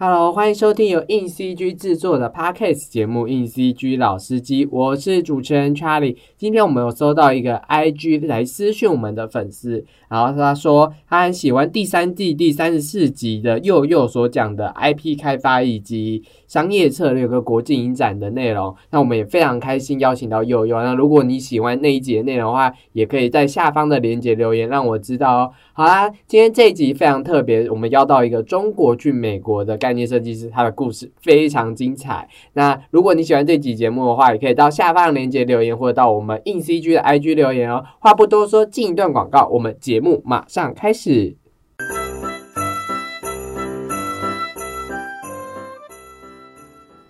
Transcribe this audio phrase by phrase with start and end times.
[0.00, 6.16] Hello，欢迎收听由硬 CG 制作的 Podcast 节目《硬 CG 老司机》，我是主持人 Charlie。
[6.36, 18.72] 今天我们有收到一个 IG 来私讯我们的粉丝，然后他说他很喜欢第三季第三十四集的佑佑所讲的 IP 开发以及商业策略和国际影展的内容。
[18.92, 20.80] 那我们也非常开心邀请到佑佑。
[20.80, 25.50] 那如果你喜欢那一集的内容的话，也可以在下方的链接留言让我知道哦。
[25.72, 32.28] 好啦，今天这一集非常特别，我们邀到一个中国去美国的概念设计师，他的故事非常精彩。
[32.52, 37.82] 那如果你喜欢这集节目的话，也可以到下方的链接留言，或者到我们硬 CG 的 IG 留言哦。
[38.00, 41.38] 话不多说，进一段广告，我们节目马上开始。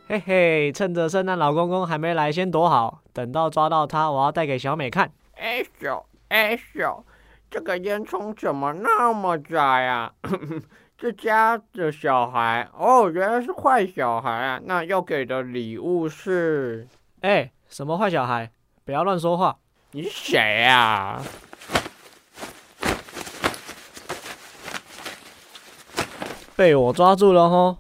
[0.07, 5.11] 嘿嘿，趁着圣诞老公公还没来，先躲好，等到抓到他，我要带给小美看。
[5.35, 7.03] 哎咻哎咻，
[7.51, 10.13] 这个烟囱怎么那么窄呀、
[11.01, 14.61] 这家的小孩哦，原来是坏小孩啊！
[14.65, 16.89] 那要给的礼物是……
[17.21, 18.51] 哎，什么坏小孩？
[18.85, 19.57] 不要乱说话！
[19.93, 21.23] 你是谁呀、
[26.57, 27.77] 被我抓住了吼！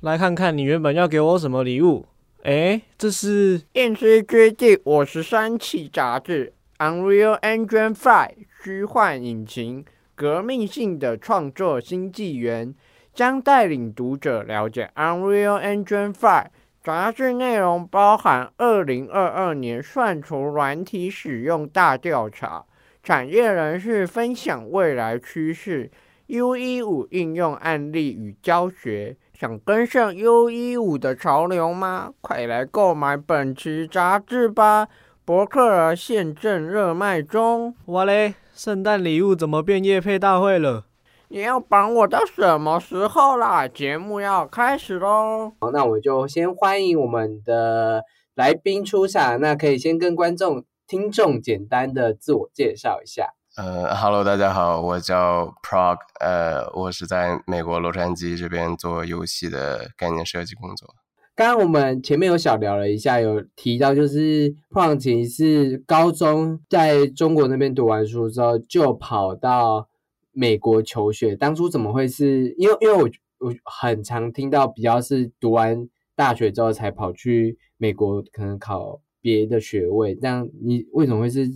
[0.00, 2.06] 来看看你原本要给我什么礼物？
[2.44, 8.28] 哎，这是硬 CG 第五十三期杂志《Unreal Engine Five》
[8.64, 9.84] 虚幻引擎，
[10.22, 12.72] 革命性的创作新纪元，
[13.12, 16.44] 将带领读者了解 Unreal Engine 5。
[16.80, 22.64] 杂志内容包含二零二二年算图软体使用大调查、
[23.02, 25.90] 产业人士分享未来趋势、
[26.28, 29.16] U 一五应用案例与教学。
[29.34, 32.12] 想跟上 U 一五的潮流吗？
[32.20, 34.86] 快来购买本期杂志吧！
[35.24, 37.74] 博客儿现正热卖中。
[37.86, 38.34] 我嘞！
[38.54, 40.84] 圣诞礼物怎么变夜配大会了？
[41.28, 43.66] 你要绑我到什么时候啦？
[43.66, 45.52] 节目要开始喽！
[45.58, 49.40] 好，那我就先欢迎我们的来宾出场。
[49.40, 53.30] 那可以先跟观众、听众简单的自我介绍一下。
[53.56, 60.94] 呃，Hello，大家好，我叫 Prog，呃，我是在美国洛杉矶这边做游戏的概念设计工作。
[61.34, 69.88] 刚刚我们前面有小聊了一下，有提到就是 Prog 其实是高中在中国那边读完书之后，就跑到
[70.32, 71.34] 美国求学。
[71.34, 72.54] 当初怎么会是？
[72.58, 80.14] 因为因为我我很常听到比较是读完大学之后才跑去美国，可能考别的学位。
[80.14, 81.48] 这样你为什么会是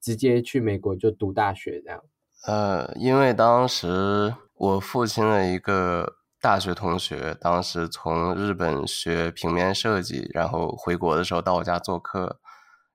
[0.00, 2.02] 直接去美国就读大学这样？
[2.46, 12.38] 呃，因为当时我父亲的一个大学同学，当时从日本学平面设计，然后回国的时候到我家做客，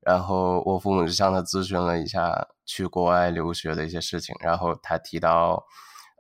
[0.01, 5.63] 然后我父母就向他咨询了一下去国外留学的一些事情，然后他提到，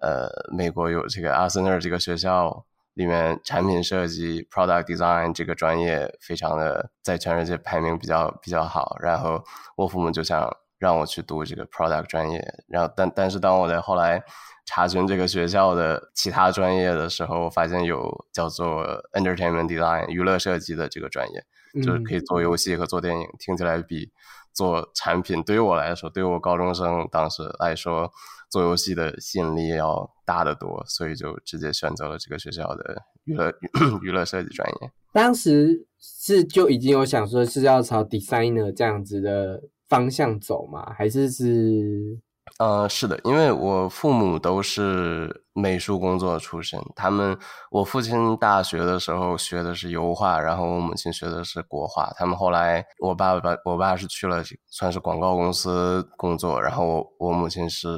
[0.01, 2.65] 呃，美国有这个阿森纳这个学校。
[2.95, 9.43] 里面产品设计 （product design） 这个专业非常的在全世界排名比较比较好，然后
[9.75, 10.49] 我父母就想
[10.79, 14.23] 让我去读这个 product 专业，然后但但是当我在后来
[14.65, 18.83] 查询这个学校的其他专业的时候，我发现有叫做
[19.13, 21.45] entertainment design 娱乐设计的这个专业，
[21.83, 24.11] 就是可以做游戏和做电影，听起来比
[24.53, 28.11] 做产品对于我来说，对于我高中生当时来说，
[28.49, 33.53] 做游戏的吸引力要大得多，所以就直接选择了这个学校的娱乐
[34.01, 34.91] 娱乐设计专业。
[35.13, 40.91] 当时是就已经有想说是要朝 designer 这样子的方向走吗？
[40.97, 42.19] 还是是？
[42.59, 47.37] 呃，是的，因为我父母都是美术工作出身，他们
[47.69, 52.13] 我父亲大学的时候学的是油画，然后我母亲学的是国画。
[52.15, 57.89] 他们后来，我爸爸我爸是去了算是广告公司工作，然后我我母亲是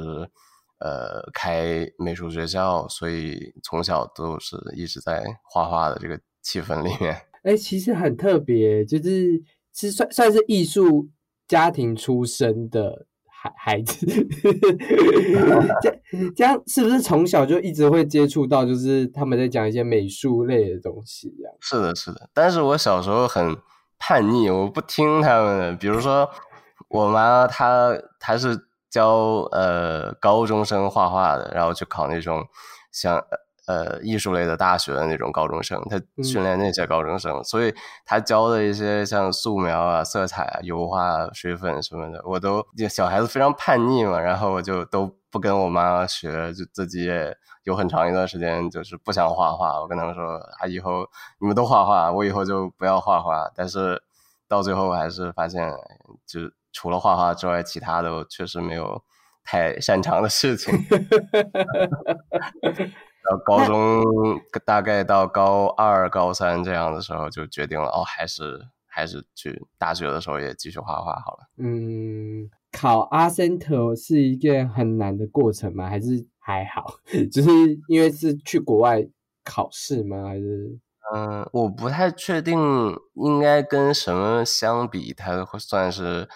[0.80, 7.16] 呃开美术学校，所以从小都是一直在画画的这个气氛里面。
[7.44, 9.40] 哎，其实很特别，就是
[9.72, 11.08] 是算算是艺术
[11.46, 13.06] 家庭出身的。
[13.56, 14.06] 孩孩子，
[15.82, 16.00] 这
[16.36, 21.50] 这样是不是从小就一直会接触到，就是他们在讲一些美术类的东西呀？
[21.60, 22.28] 是的，是的。
[22.34, 23.56] 但是我小时候很
[23.98, 25.72] 叛逆，我不听他们的。
[25.74, 26.28] 比如说，
[26.88, 28.58] 我妈她她是
[28.90, 32.46] 教呃高中生画画的，然后去考那种
[32.90, 33.22] 像。
[33.68, 37.74] 呃，艺术类的大学的那种高中生，他训练那些高中生，所以
[38.06, 49.78] 他教的一些像素描啊、色彩啊、油画、啊、水粉什么的，我都小孩子非常叛逆嘛，然后我就都不跟我妈学，就自己也有很长一段时间就是不想画画。
[49.82, 50.24] 我跟他们说
[50.58, 51.06] 啊，以后
[51.38, 53.50] 你们都画画，我以后就不要画画。
[53.54, 54.02] 但是
[54.48, 55.70] 到最后还是发现，
[56.26, 56.40] 就
[56.72, 59.02] 除了画画之外，其他的我确实没有
[59.44, 60.74] 太擅长的事情。
[63.28, 64.02] 然后高中
[64.64, 71.38] 大概到高二、高三这样的时候，就决定了哦，还是还是去大学的时候也继续画画好了。
[71.58, 75.88] 嗯，考阿森特是一件很难的过程吗？
[75.88, 76.86] 还是还好？
[77.30, 77.50] 就是
[77.88, 79.06] 因为是去国外
[79.44, 80.24] 考试吗？
[80.24, 80.78] 还是？
[81.14, 82.58] 嗯，我不太确定
[83.14, 86.28] 应该跟什么相比，它会算是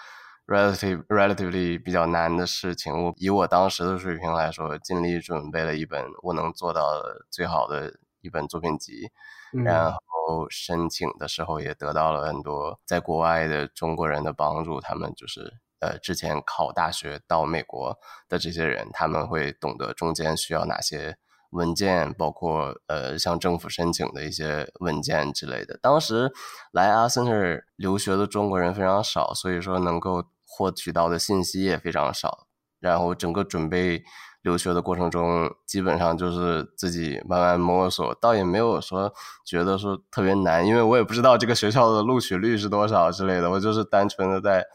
[0.45, 2.93] relative relatively 比较难的事情。
[3.05, 9.09] 我以我当时的水平来说，尽力准备了一本我能做到的最好的一本作品集，
[9.51, 14.79] 然后申请的时候也得到了很多在国外的中国人的帮助。
[14.79, 17.97] 他们就是呃之前考大学到美国
[18.27, 21.17] 的这些人，他们会懂得中间需要哪些。
[21.53, 25.79] 文件包括呃，向政府申请的一些文件之类的。
[25.81, 26.31] 当时
[26.71, 27.31] 来阿森特
[27.75, 32.47] 留学的中国人非常少，所以说能够获取到的信息也非常少。
[32.79, 34.03] 然后整个准备
[34.41, 39.13] 留学的过程中，基本上就是自己慢慢摸索，倒也没有说
[39.45, 43.49] 觉得说特别难，因为我也不知道这个学校的录取率是多少之类的。
[43.49, 44.65] 我就是单纯的在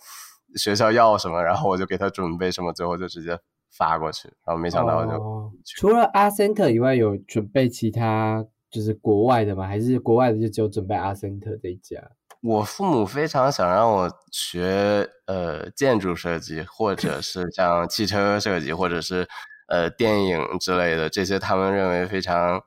[0.56, 3.38] 学校要什么，然后我就给他准备什么，最后就直接。
[3.70, 9.67] 发过去，然后没想到就除了阿森特以外，有准备其他就是国外的吗？
[9.67, 11.97] 还是国外的就只有准备阿森特这一家？
[12.41, 19.26] 我父母非常想让我学呃建筑设计，或者是 像汽车设计，或者是
[19.69, 22.62] 呃电影之类的，这些他们认为非常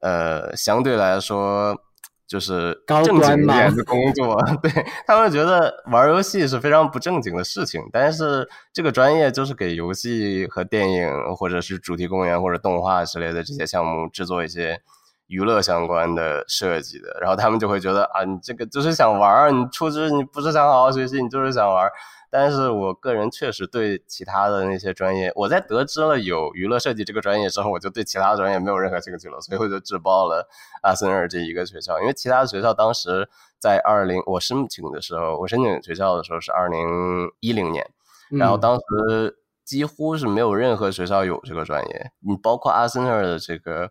[0.00, 1.76] 呃相对来说。
[2.34, 4.68] 就是正经一点的工作，对
[5.06, 7.80] 他们觉得玩游戏是非常不正经的事情。
[7.92, 14.80] 但是这个专业就是给游戏和电影，或者是主题公园或者动画之类的这些项目制作一些
[15.28, 17.16] 娱乐相关的设计的。
[17.20, 21.88] 然后他们就会觉得啊，你这个就是想玩，你出去你不是想好好学习，你就是想玩。
[22.36, 30.48] 但是我个人确实对其他的那些专业，我在得知了有娱乐设计这个专业之后，我就对其他专业没有任何兴趣了，所以我就只报了
[30.82, 32.00] 阿森尔这一个学校。
[32.00, 33.28] 因为其他的学校当时
[33.60, 37.88] 在二零我申请的时候，我申请学校的时候是二零一零年，
[38.30, 43.88] 然后当时几乎是没有任何学校有这个专业，你包括阿森尔的这个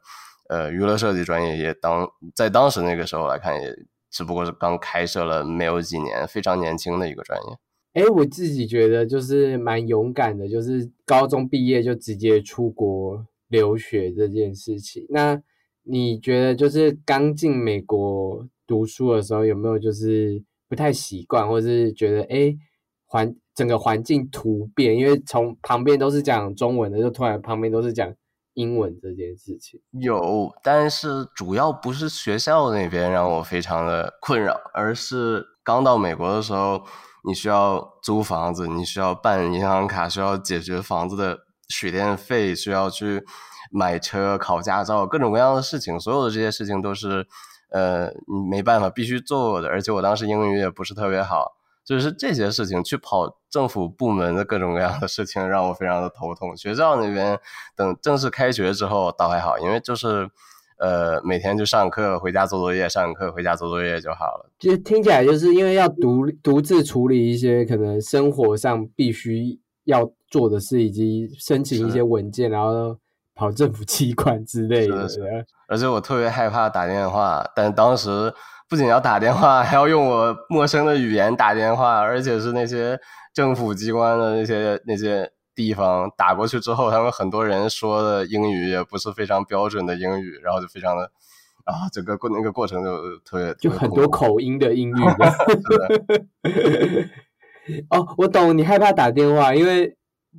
[0.50, 3.74] 呃娱乐设计专业也当在当时那个时候来看，也
[4.12, 7.58] 只不过是刚开设了没有几年，非常年轻的一个专业。
[7.94, 15.06] 哎，我自己觉得就是蛮勇敢的，就是高中毕业就直接出国留学这件事情。
[15.10, 15.40] 那
[15.84, 22.56] 你觉得就是刚进美国读书的时候，有没有就是不太习惯，或者是觉得哎
[23.06, 24.98] 环整个环境突变？
[24.98, 28.12] 因为从旁边都是讲中文的，就突然旁边都是讲
[28.56, 29.80] 英文这件事情。
[29.92, 36.82] 有，但是主要不是学校那边让我非常的困扰，而是刚到美国的时候。
[37.26, 41.40] 你需要租房子，你需要办银行卡，需要解决房子的
[41.70, 43.26] 水电费，需要去
[43.72, 46.00] 买车、考驾照，各种各样的事情。
[46.00, 47.26] 所有的这些事情都是，
[47.70, 49.70] 呃，你没办法必须做的。
[49.70, 51.54] 而且我当时英语也不是特别好，
[51.86, 56.56] 就是这些事情去跑政府部门的各种各样的事情，让我非常的头痛。
[56.58, 57.40] 学校那边
[57.76, 60.30] 等正式开学之后倒还好，因为就是。
[60.84, 64.52] 呃，每天就上课，回家做作业，上课回家做作业就好了。
[64.60, 72.98] 其实听起来就是因为要独独自处理一些可能生活上必须要做的事，以及申请一些文件，然后
[73.34, 75.08] 跑政府机关之类的。
[75.70, 78.34] 而且我特别害怕打电话，但当时
[78.68, 83.00] 不仅要打电话，还要用我陌生的语言打电话，而且是那些
[83.34, 85.32] 政府机关的那些那些。
[85.56, 91.04] 地方打过去之后，他们很多人说的英语也不是非常标准的英语，然后就非常的
[91.64, 94.94] 啊，整个过那个过程就特别就很多口音的英语。
[97.90, 99.96] 哦，我懂，你害怕打电话，因为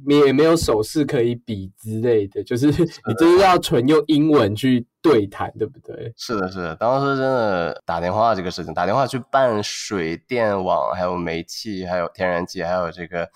[0.06, 6.12] 你也没有手势可以比之类的，就是你就是要纯用英文去对谈，对不对？
[6.16, 13.28] 是的，是的，当时真的打电话这个事情，打电话去办水电网，还有煤气，还有天然气，还有这个。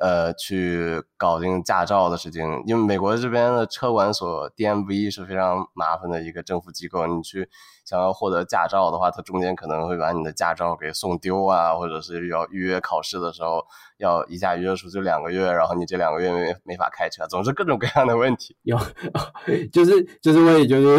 [0.00, 7.06] 呃，去搞定驾照的事情，因为美国这边的车管所 DMV 是非常麻烦的一个政府机构。
[7.06, 7.46] 你去
[7.84, 13.62] 想要获得驾照的话，它中间可能会把你的驾照给送丢啊，或者是要预约考试的时候
[13.98, 18.56] 要一下约出去两个月，然后你这两个月没没法开车，总之各种各样的问题。
[18.62, 18.78] 有，
[19.70, 20.98] 就是就是问题就是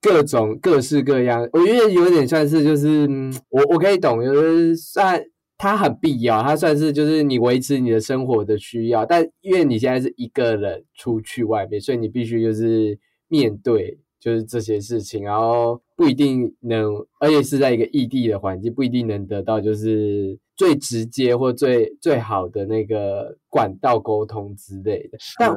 [0.00, 3.08] 各种各式各样，我觉得有点算是就是
[3.50, 5.22] 我我可以懂，就是算。
[5.62, 25.18] 它很必要，它算是就是你维持你的生活的需要，但因为你现在是一个人出去外面，所以你必须就是面对就是这些事情，然后不一定能，而且是在一个异地的环境，不一定能得到就是最直接或最最好的那个管道沟通之类的。
[25.38, 25.48] 但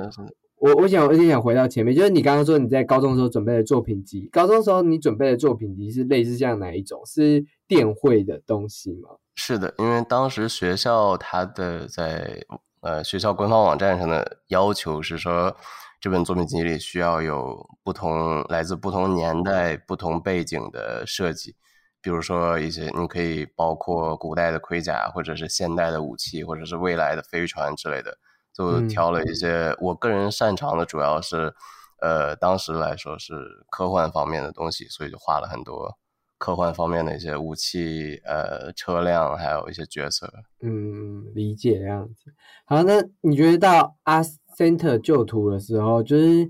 [0.58, 7.02] 我我想我想回到前面，就是你刚刚说你在高中的时候准备的作品集，高中的时候你准备的作品集是类似像哪一种？
[7.08, 9.10] 是电绘的东西吗？
[9.36, 12.42] 是的，因为当时学校它的在
[12.82, 15.56] 呃学校官方网站上的要求是说，
[16.00, 21.56] 这本作品集里需要有不同来自不同年代、不同背景的设计，
[22.02, 28.18] 比如说一些你可以包括古代的盔甲，或者是现代的武器，或者是未来的飞船之类的。
[28.54, 31.54] 就挑了一些我个人擅长的，主要是，
[32.00, 33.34] 呃，当时来说是
[33.70, 35.98] 科幻方面的东西，所以就画了很多
[36.46, 40.32] 科幻方面的一些武器、呃，车辆，还有一些角色。
[40.62, 42.32] 嗯，理解这样子。
[42.66, 44.22] 好，那你觉得到阿
[44.56, 46.48] center 旧图的时候，就是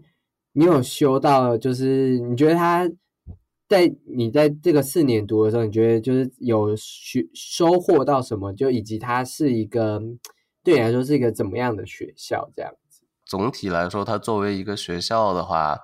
[0.51, 2.85] 你有修到，就是你觉得他
[3.69, 8.51] 在你在这个四年读的时候，你觉得就是有学收获到什么？
[8.51, 10.01] 就以及它是一个。
[10.61, 12.49] 对你来说是一个怎么样的学校？
[12.53, 15.79] 这样子，总体来说，它作为一个学校的话，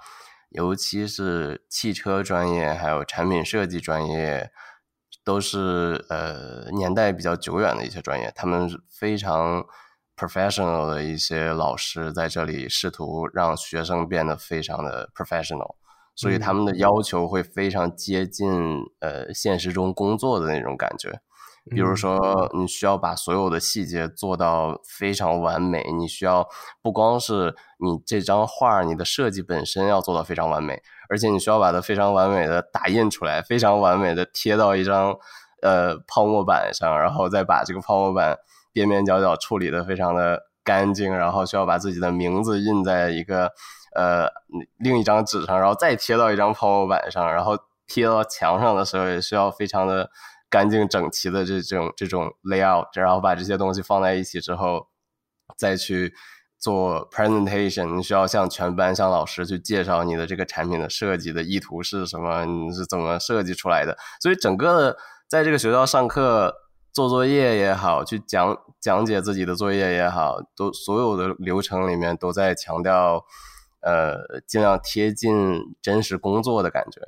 [0.51, 4.51] 尤其是汽车专业还有产品设计专业，
[5.23, 8.31] 都是呃年代比较久远的一些专业。
[8.35, 9.65] 他们非常
[10.15, 15.75] professional 的一些老师在这里试图让学生变得非常的 professional，
[16.15, 18.51] 所以他们的要求会非常接近
[18.99, 21.21] 呃现实中工作的那种感觉。
[21.69, 25.91] 比如说，你需要把所有的细节做到非常完美。
[25.91, 26.47] 你需要
[26.81, 35.15] 不光是你这张画，你的设计本身要做到非常完美，而且你需要把它非常完美的打印出来，非常完美的贴到一张
[35.61, 38.39] 呃泡沫板上，然后再把这个泡沫板
[38.73, 43.51] 边边角角处理的非常的干净，然后需要把自己的名字印在一个
[43.95, 44.27] 呃
[44.79, 47.55] 另一张纸上，然后再贴到一张泡沫板上，然后
[47.87, 50.09] 贴到墙上的时候也需要非常的。
[50.51, 54.87] 干净整齐的这种这种 layout，然后把这些东西放在一起之后，
[55.57, 56.13] 再去
[56.59, 63.97] 做 presentation，你需要向全班、向老师去介绍你的这个产品的设计的意图是什么，你是怎么设计出来的。
[64.21, 66.53] 所以整个的在这个学校上课、
[66.91, 73.23] 做作业也好，去讲讲解自己的作业也好，都所有的流程里面都在强调，
[73.79, 77.01] 呃，尽量贴近真实工作的感觉。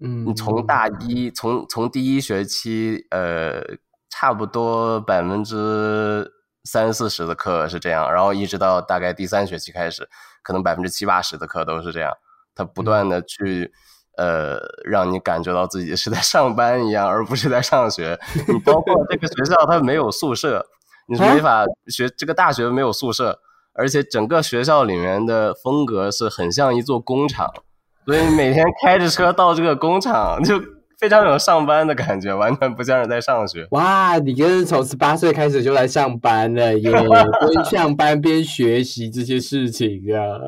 [0.00, 3.62] 嗯，你从大一从从第一学期，呃，
[4.10, 6.30] 差不多百分之
[6.64, 10.06] 三四十的课是这样，然后一直到大概第三学期开始，
[10.42, 12.12] 可能百分之七八十的课都是这样。
[12.54, 13.72] 他不断的去，
[14.16, 18.18] 呃，让你感觉到自己是在上班一样，而不是在上学。
[18.48, 20.66] 你包括这个学校，它没有宿舍，
[21.06, 22.08] 你是没法学。
[22.16, 23.38] 这个大学没有宿舍，
[23.72, 27.50] 而且整个学校里面的风格是很像一座工厂。
[28.06, 30.58] 所以每天开着车到这个工厂，就
[30.98, 33.66] 非常有上班的感觉，完全不像是在上学。
[33.72, 36.90] 哇，你就是从十八岁开始就来上班了耶，
[37.52, 40.38] 边上班边学习这些事情啊。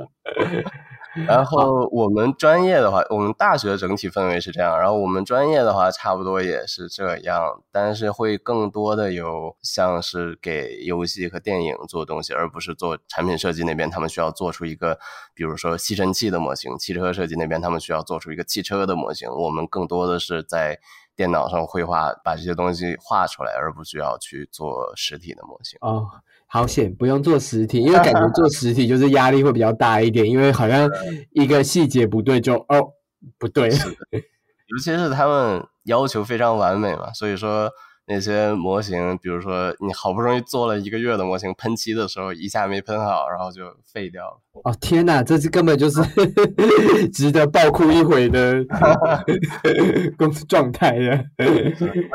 [1.26, 4.78] 然后我们专业的话，我们大学整体氛围是这样。
[4.78, 13.90] 然后我们专业的话，差不多也是这样，但是会更多的有像是给游戏和电影做东西，而不是做产品设计那边。
[13.90, 14.98] 他们需要做出一个，
[15.34, 19.30] 比如说吸尘器的模型；汽车设计那边他们需要做出一个汽车的模型。
[19.30, 20.78] 我们更多的是在
[21.16, 25.78] 电脑上绘画，把这些东西画出来，而不需要去做实体的模型。
[25.80, 26.06] 哦。
[26.48, 30.88] 好险，不用做实体，因为感觉 做实体就是压力会比较大一点，因为好像
[31.32, 32.92] 一个细节不对就哦
[33.38, 33.68] 不对，
[34.68, 37.70] 尤其是他们要求非常完美嘛，所以说。
[38.08, 44.40] 那些模型，比如说你好不容易做了一个月的模型，喷漆的时候一下没喷好，然后就废掉了。
[44.64, 46.00] 哦天哪，这是根本就是
[47.12, 48.64] 值得爆哭一回的
[50.16, 51.22] 工作状态呀！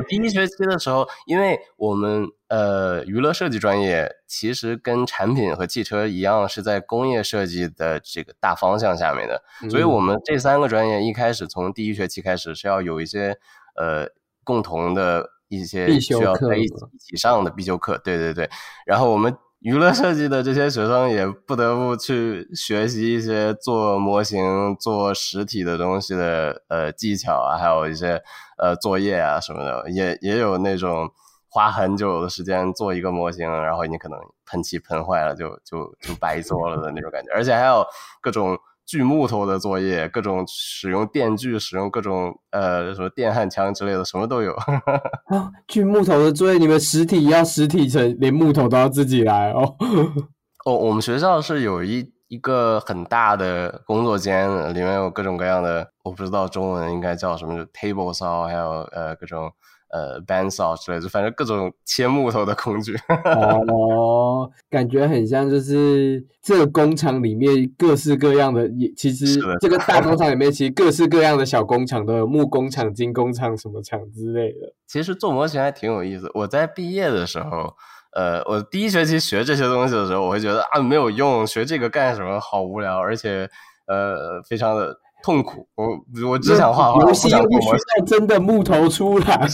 [0.09, 13.37] 第一学期的时候，因为我们呃娱乐设计专业其实跟产品和汽车一样，是在工业设计的这个大方向下面的，所以我们这三个专业一开始从第一学期开始是要有一些
[13.75, 14.07] 呃
[14.43, 15.29] 共同的。
[15.59, 18.49] 一些需要在一起一起上的必修课，对对对。
[18.85, 28.21] 然后我们娱乐设计的这些学生也不得不去学习一些做模型、做实体的东西的呃技巧啊，还有一些
[28.57, 31.09] 呃作业啊什么的，也也有那种
[31.47, 37.85] 花很久的时间做一个模型，然后你可能喷漆喷坏了就就就白做了的那种感觉，而且还有
[38.21, 38.57] 各种。
[38.85, 44.53] 锯木头的作业，各种使用电锯，使用各种呃什么电焊枪之类的，什么都有。
[44.53, 49.75] 啊， 锯木头的作业，你们实体要实体成，连木头都要自己来哦。
[50.65, 59.51] 哦，我们学校是有一一个很大的工作间，里面有各种各样的，我不知道中文应该叫什么，table saw，还有呃各种
[59.93, 62.97] 呃 bandsaw 之类的，反正各种切木头的工具。
[63.69, 74.73] 哦，感觉很像，就是这个工厂里面各式各样的，也其实这个大工厂里面 其实各式各样的小工厂都有，木工厂、金工厂什么厂之类的。
[74.87, 76.27] 其实做模型还挺有意思。
[76.33, 77.75] 我在毕业的时候，
[78.15, 82.39] 呃，我第一学期学这些东西的时候，我会觉得啊没有用，学这个干什么？
[82.39, 83.47] 好无聊，而且
[83.85, 85.67] 呃非常的痛苦。
[85.75, 89.47] 我我只想画画，游戏又不需真的木头出来。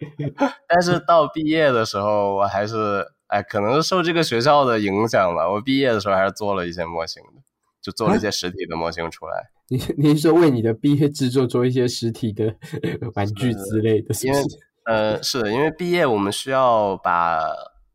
[0.66, 5.50] 但是到毕业的时候，我还是哎，可能是受这个学校的影响吧。
[5.50, 7.42] 我毕业的时候还是做了一些模型的，
[7.82, 9.50] 就做了一些实体的模型出来。
[9.68, 12.54] 你你是说为你的毕业制作做一些实体的
[13.14, 14.48] 玩具之类的，是因为是？
[14.86, 17.38] 呃，是的，因为毕业我们需要把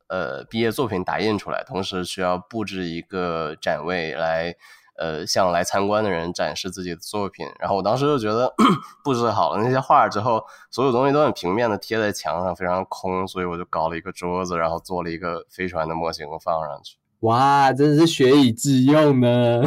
[0.08, 4.56] 呃毕业作品打印出来，同时需要布置一个展位来
[4.98, 7.48] 呃向来参观的人展示自己的作品。
[7.60, 8.54] 然后我当时就觉得
[9.04, 16.98] 布置好了那些画之后，所有东西都很平面的贴在墙上，非常空，所以我就搞了一个桌子，然后做了一个飞船的模型放上去。
[17.22, 19.62] 哇，真是学以致用呢。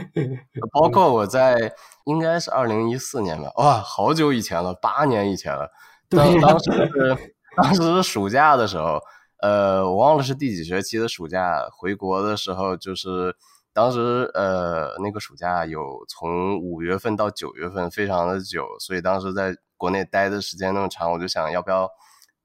[0.70, 1.72] 包括我在
[2.04, 5.68] 应该是二零一四年吧，哇，好久以前了，八年以前了。
[6.08, 9.00] 当对当时是当时是暑假的时候，
[9.40, 11.66] 呃，我忘了是第几学期的暑假。
[11.72, 13.34] 回国的时候，就是
[13.74, 21.88] 当时呃那个暑假有从五月份到九月份，非常的久，所以当时在国内待的时间那么长，我就想要不要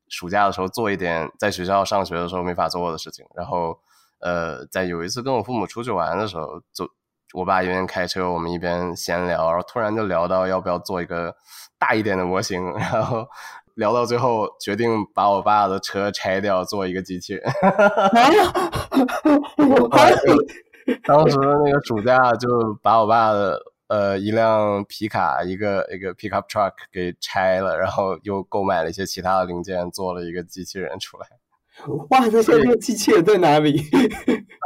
[0.08, 3.26] 暑假的时候做一点在学校上学的时候没法做的事情。
[3.36, 3.78] 然后
[4.20, 6.90] 呃，在有一次跟我父母出去玩的时候，就
[7.34, 11.36] 我爸一边开车，我们一边闲聊，然后突然就聊到要不要做一个
[11.78, 13.28] 大一点的模型， 然后
[13.76, 17.44] 聊到最后决定把我爸的车拆掉，做一个机器人。
[21.04, 22.48] 当时那个主驾就
[22.82, 31.28] 把我爸的呃一辆皮卡一个一个 pickup truck 给拆了，然后又购买了一些其他的零件，做了一个机器人出来。
[32.10, 33.84] 哇，那这个机器人在哪里？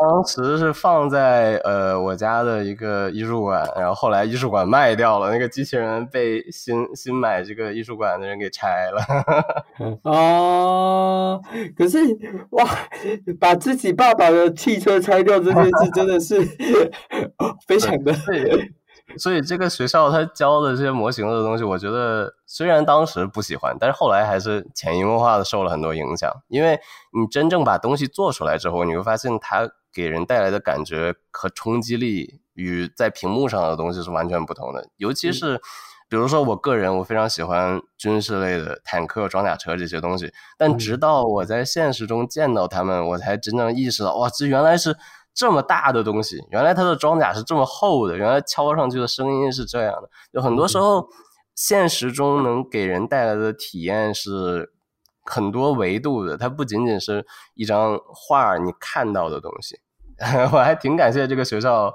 [0.02, 9.02] 当时是放在呃我家的一个艺术馆，然后后来艺术馆卖掉了，那个机器人被新新买这个艺术馆的人给拆了。
[10.04, 11.40] 哦，
[11.78, 12.00] 可是
[12.50, 12.68] 哇，
[13.40, 16.44] 把自己爸爸的汽车拆掉这件事真的是
[17.68, 18.74] 非常的对，
[19.18, 26.32] 所以这个学校他教的这些模型的东西，我觉得虽然当时不喜欢，但是后来还是潜移默化的受了很多影响。
[26.48, 26.80] 因为
[27.14, 34.88] 你真正把东西做出来之后，你会发现它给人带来的感觉和冲击力与在屏幕上的东西是完全不同的。
[34.98, 35.60] 尤其是
[36.10, 44.96] 比如说我个人，我非常喜欢军事类的坦克、装甲车这些东西，但直到我在现实中见到他们，我才真正意识到，哇，这原来是。
[45.34, 50.10] 这么大的东西，原来它的装甲是这么厚的，原来敲上去的声音是这样的。
[50.32, 51.08] 有很多时候，
[51.56, 54.74] 现实中能给人带来的体验是
[55.24, 59.80] 很多维度的，它不仅仅是一张画你看到的东西。
[60.54, 61.92] 我还挺感谢这个学校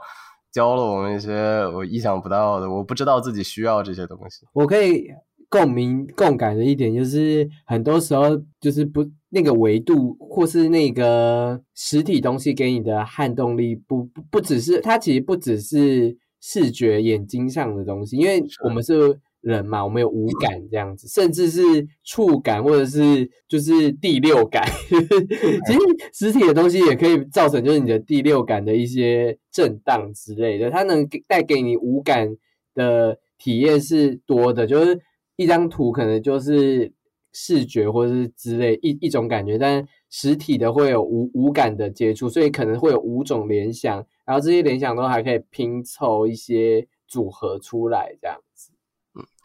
[0.52, 1.32] 教了我们一些
[1.68, 4.46] 我意想不到的，我不知道自己需要这些东西。
[4.52, 5.06] 我可以
[5.48, 21.62] 共鸣共感的一点就是，很多时候就是不那个维度或是那个实体东西给你的撼动力不不不只是它其实不只是视觉眼睛上的东西，因为我们是人嘛，我们有五感这样子，甚至是
[22.02, 24.60] 触感或者是就是第六感。
[24.90, 25.78] 其实
[26.12, 32.36] 实体的东西也可以造成就是你的第六感的一些震荡之类的，它能给带给你五感
[32.74, 35.00] 的体验是多的，就是
[35.36, 36.92] 一张图可能就是
[37.32, 48.36] 视觉或者是之类一一种感觉，但实体的会有五五感的接触，所以可能会有五种联想，然后这些联想都还可以拼凑一些组合出来这样。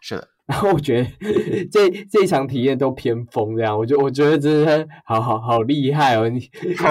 [0.04, 1.08] 是的， 然后我觉得
[1.70, 6.28] 这这一场体验都偏疯，这样，我就我觉得真的好好好厉害哦！
[6.28, 6.40] 你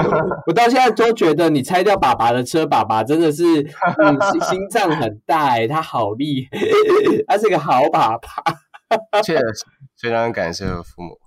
[0.48, 6.58] 我到现在都觉得你拆掉爸爸的车，爸爸真的是嗯心心脏很大哎，他好厉害，
[7.28, 8.28] 他是个好爸爸。
[9.24, 9.44] 确实
[10.02, 11.18] 非常感谢我父母。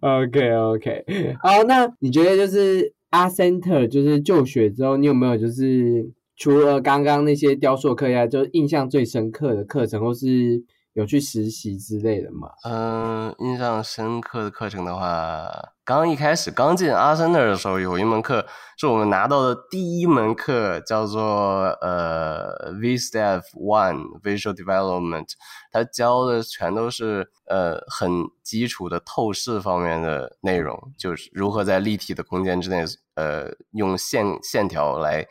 [0.00, 1.04] OK OK，
[1.42, 10.62] 好，那你觉得就是阿 Center 就是就学之后，你有没有就是除了刚刚那些雕塑课呀，就是印象最深刻的课程，或是
[10.96, 12.48] 有去实习之类的吗？
[12.64, 15.46] 嗯，印象深刻的课程的话，
[15.84, 18.46] 刚一开始刚进阿森那的时候，有一门课
[18.78, 25.28] 是我们拿到的第一门课，叫做呃 VSTEP One Visual Development，
[25.70, 28.10] 它教的全都是呃很
[28.42, 32.82] 基础的透视方面的内容，就是如何在立体的空间之内，
[33.16, 35.26] 呃用线线条来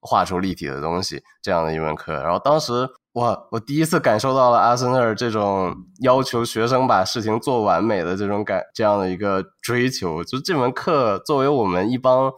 [0.00, 2.14] 画出立体的东西这样的一门课。
[2.14, 10.22] 然后当时哇，我第一次感受到了阿森纳这种要求学生把事情做完美的这种感，这样的一个追求。
[10.22, 12.32] 就这门课作为我们一帮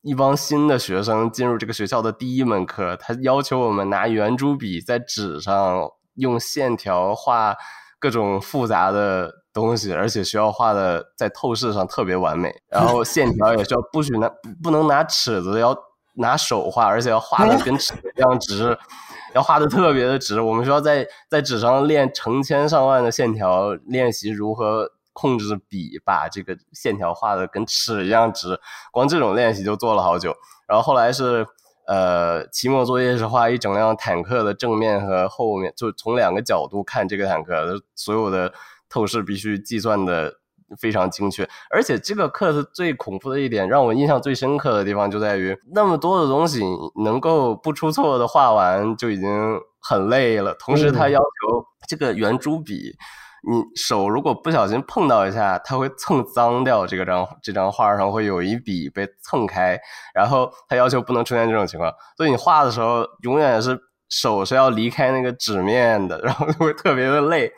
[0.00, 7.54] 一帮新的学生进入这个学校的第一门课，他要求我们拿圆珠笔在纸上用线条画
[7.98, 14.30] 各种复杂的东西，而且需要画的在透视上特别完美，然后线条也需要不许拿
[14.62, 15.76] 不能拿尺子，要
[16.14, 18.76] 拿手画，而且要画的跟尺一样直，
[19.34, 20.40] 要画的特别的直。
[20.40, 24.90] 我们需要在在纸上练成千上万的线条，练习如何。
[25.16, 28.58] 控制笔把这个线条画的跟尺一样直，
[28.90, 30.34] 光这种练习就做了好久。
[30.66, 31.46] 然后后来是
[31.86, 38.52] 呃，期末作业是画一整辆坦克的正面和后面，就从两个角度看这个坦克，所有的
[38.88, 40.34] 透视必须计算的
[40.80, 41.48] 非常精确。
[41.70, 46.62] 而且这个课是最恐怖的一点，让我印象最深刻的地方就在于那么多的东西
[47.04, 52.96] 能够不出错的画完就已经很累了，同时他要求这个圆珠笔。
[53.46, 59.78] 你手如果不小心碰到一下，它会蹭脏掉这个张这张画上会有一笔被蹭开，
[60.14, 67.52] 然后他要求不能出现这种情况，所以你画的时候永远是手是要离开那个纸面的，然后就会特别的累，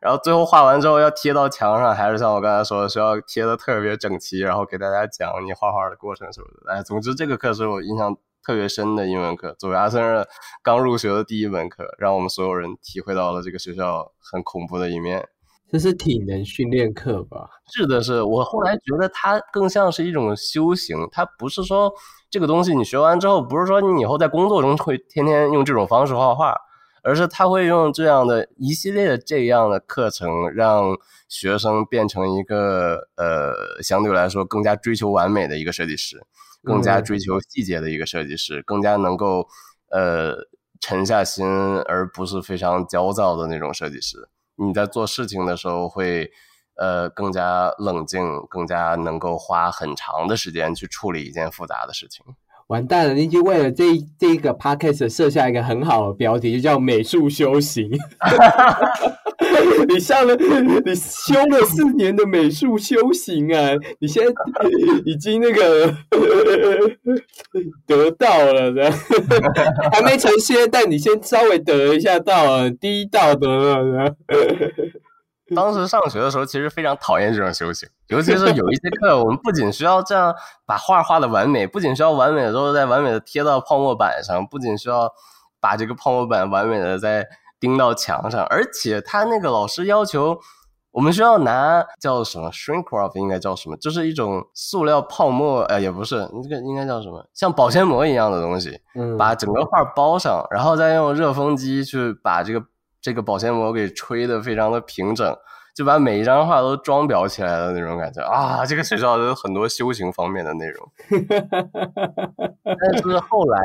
[0.00, 6.72] 然后最后画完之后要贴到墙上，还是像我刚才说的，需要贴的特别整齐，然后给大家讲你画画的过程什么的。
[6.72, 8.16] 哎，总之这个课是我印象。
[8.46, 10.24] 特别深的英文课，作为阿森纳
[10.62, 15.22] 刚入学的第一门课，让我们所有人体会到了这个学校很恐怖的一面。
[15.70, 17.50] 这是体能训练课吧？
[17.74, 20.96] 是的，是我后来觉得它更像是一种修行。
[21.12, 21.92] 它不是说
[22.30, 26.56] 这个东西你学完之后，不是说你以后在工作中会天天用这种方式画画，
[27.02, 30.96] 而是他会用这样的一系列的这样的课程，让
[31.28, 36.22] 学生变成一个呃相对来说更加追求完美的一个设计师。
[36.64, 39.46] 更加追求细节的一个设计师，更加能够
[39.90, 40.34] 呃
[40.80, 41.46] 沉下心，
[41.86, 44.28] 而不是非常焦躁的那种设计师。
[44.56, 46.28] 你在做事情的时候会
[46.74, 52.26] 呃更加冷静，更加能够花很长的时间去处理一件复杂的事情。
[52.68, 53.14] 完蛋了！
[53.14, 53.84] 你已经为了这
[54.18, 57.90] 这一个 podcast 设下一个很好的标题，就叫美术修行。
[59.88, 63.70] 你上了，你修了四年的美术修行啊！
[64.00, 64.32] 你现在
[65.06, 65.86] 已经那个
[67.86, 68.90] 得到了的，
[69.92, 74.14] 还没成仙，但你先稍微得一下道啊，第一道得了。
[75.54, 80.34] 当时上学的时候，其实非常讨厌这种修行，尤其是有一些课，我们不仅需要这样
[80.66, 85.10] 把画画的完美，不仅需要完美的时候再完美的贴到泡沫板上，不仅需要
[85.60, 87.26] 把这个泡沫板完美的再
[87.58, 90.38] 钉到墙上，而且他那个老师要求
[90.90, 98.78] 我们需要拿叫什么 shrink wrap，应该叫什么，就是一种塑料泡沫，呃，也不是，这个应该叫什么，像保鲜膜一样的东西，
[99.16, 102.62] 把整个画包上，然后再用热风机去把这个。
[103.00, 105.36] 这个保鲜膜给吹的非常的平整，
[105.74, 108.66] 就把每一张画都装裱起来的那种感觉啊！
[108.66, 110.92] 这个学校有很多修行方面的内容。
[112.64, 113.60] 但是后来，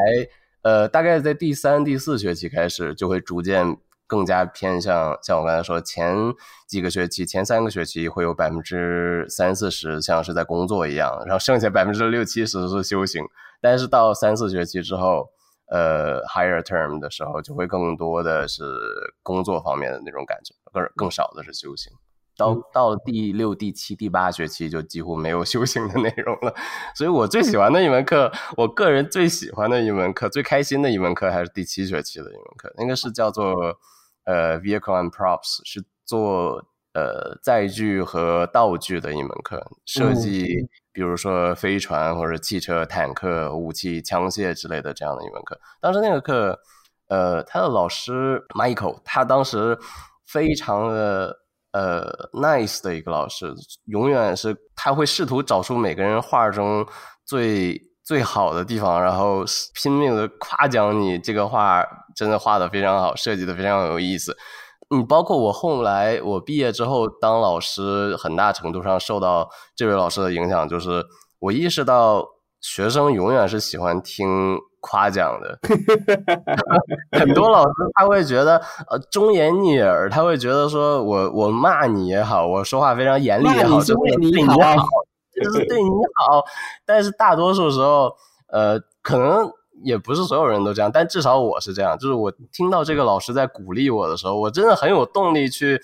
[0.62, 6.16] 呃，大概在第三、第四学期开始，就会逐渐更加偏向，像我刚才说，前
[6.68, 13.24] 几个学期、前三个学期会有百分之三四十像是在工作一样，然后剩下百分之六七十是修行。
[13.60, 15.30] 但是到三四学期之后，
[15.68, 18.64] 呃，higher term 的时候就会更多的是
[19.24, 21.92] 工作方面的那种感觉，更更少的是修行。
[22.36, 26.54] 到到了第六、第七、第八学期就几乎没有修行的内容了。
[26.96, 33.54] 所以我最喜欢的一门课，我个人最喜欢的一门课、最开心的一门课还是第七学期的一门课，那个是叫做
[34.26, 40.70] 呃 vehicle and props，是做呃载具和道具的一门课，设计。
[40.96, 45.60] 比如说飞船或者汽车、坦克、武器、枪械之类的这样的一门课。
[45.82, 46.60] 当时那个课，
[47.08, 49.76] 呃，他的老师 Michael，他当时
[50.28, 51.36] 非常的
[51.72, 53.52] 呃 nice 的一个老师，
[53.86, 56.86] 永远是他会试图找出每个人画中
[57.26, 61.84] 最最好的地方，然后拼命的夸奖你这个画
[62.16, 64.38] 真的画的非常好，设计的非常有意思。
[64.96, 71.04] 你包括我后来，我毕业之后当老师，很大程度上受到这位老师的影响，就是
[71.40, 72.26] 我意识到
[72.62, 75.60] 学生永远是喜欢听夸奖的。
[77.20, 78.58] 很多老师他会觉得
[78.90, 84.56] 呃忠言逆耳，他会觉得说我我骂你也好，我说话非常严厉也好，就是对你好，
[85.42, 86.44] 就是对你好。
[86.86, 88.16] 但是大多数时候，
[88.48, 89.52] 呃，可能。
[89.84, 91.98] 也不是所有人都这样，但至少我是这样。
[91.98, 95.80] 就是我听到这个老师在鼓励我的时候，我真的很有动力去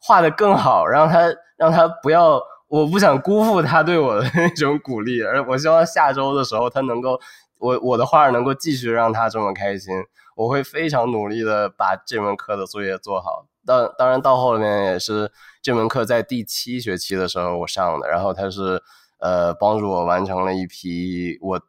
[0.00, 7.18] 画的更好，让他让他不要，我不想辜负他对我的 那种鼓励，而我希望下周的时候他能够，
[7.58, 9.94] 我我的画能够继续让他这么开心。
[10.36, 13.46] 我会非常努力的把这门课的作业做好。
[13.66, 18.80] 当当然到后面也是这门课在第七学期的时候我上的，然后他是
[19.18, 21.60] 呃帮助我完成了一批我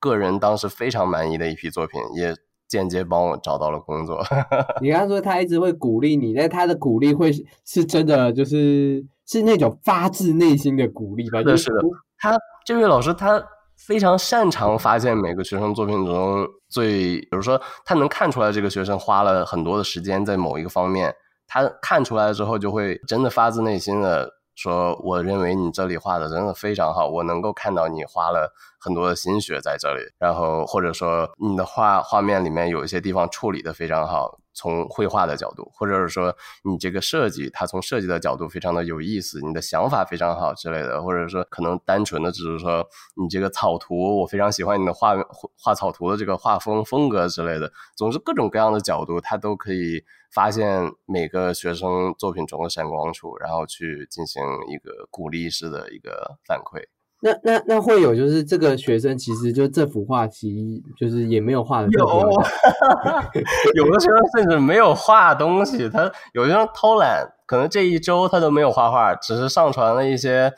[0.00, 2.34] 个人当时非常满意的一批作品，也
[2.66, 4.20] 间接帮我找到了工作。
[4.80, 11.40] 你刚刚说他一直会鼓励你，但他的鼓励会是是真的，就是是那种发自内心的鼓励吧？
[11.40, 11.80] 是的，是的。
[12.18, 13.42] 他这位老师他
[13.76, 21.14] 非常擅长发现每个学生作品中最，比如说他能看出来这个学生花了很多的时间在某一个方面，
[21.46, 24.39] 他看出来之后就会真的发自内心的。
[24.60, 30.02] 说，我认为你这里画的真的非常好，我能够看到你花了很多的心血在这里。
[30.18, 45.14] 然后或者说你的画画面里面有一些地方处理的非常好，从绘画的角度，或者是说你这个设计，它从设计的角度非常的有意思，你的想法非常好之类的，或者说可能单纯的只是说你这个草图，我非常喜欢你的画
[45.56, 47.72] 画草图的这个画风风格之类的。
[47.96, 50.04] 总之各种各样的角度，它都可以。
[50.32, 56.84] 发现每个学生作品中的闪光处，然后去进行一个鼓励式的一个反馈。
[57.20, 62.00] 那那那会有，就是这个学生其实就这幅画其实就是也没有画的有，
[63.76, 70.52] 有的学生甚至没有画东西，他有些人偷懒，可能这一周他都没有画画，只是上传了一些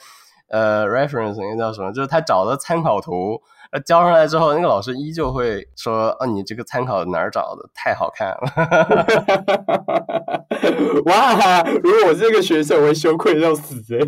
[0.48, 1.92] 呃 reference，那叫什么？
[1.92, 3.40] 就是他找的参考图。
[3.72, 7.66] 呃，交上来之后，那个老师依旧会说：“哦，你这个参考哪儿找的？
[7.74, 8.36] 太好看了！
[11.06, 14.00] ”哇，如果我是这个学生，我会羞愧到死哎！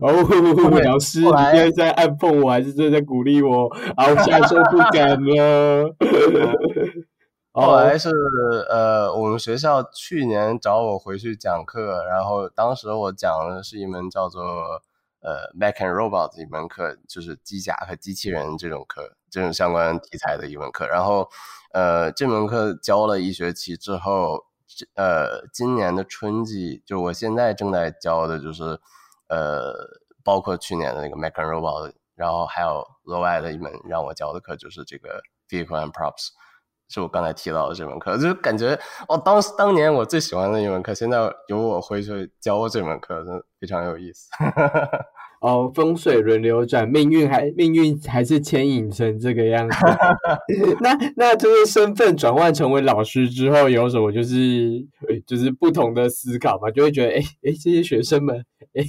[0.00, 0.12] 哦，
[0.82, 3.68] 老师，你现在在暗讽我，还是真的在鼓励我？
[3.96, 5.94] 啊，我现在说不敢了。
[7.52, 8.08] 后来是
[8.70, 14.40] 呃，我们学校去年找我回去讲课，然后当时我讲的是一门叫做。
[15.28, 20.86] 呃，Mac and Robot 一门课，就是机甲和机器人这种课，这种相关题材的一门课。
[20.86, 21.28] 然后，
[21.74, 24.42] 呃，这门课教了一学期之后，
[24.94, 28.80] 呃，今年的春季，就我现在正在教的，就是
[29.28, 29.74] 呃，
[30.24, 36.28] 包括去年的那个 Mac and Robot，然后还有额外的一门让我教的课，就是这个 Vehicle and Props。
[36.88, 44.28] 是我刚才提到的这门课，就感觉哦，当时当年我最喜欢的一门课，现在由我回去教这门课，真的非常有意思。
[45.40, 49.76] 哦，风水轮流转，命运还命运还是牵引成这个样子。
[50.80, 54.84] 那那就是身份转换成为老师之后，有什么就是
[55.26, 56.70] 就是不同的思考嘛？
[56.70, 58.36] 就会觉得哎哎，这些学生们，
[58.74, 58.84] 哎，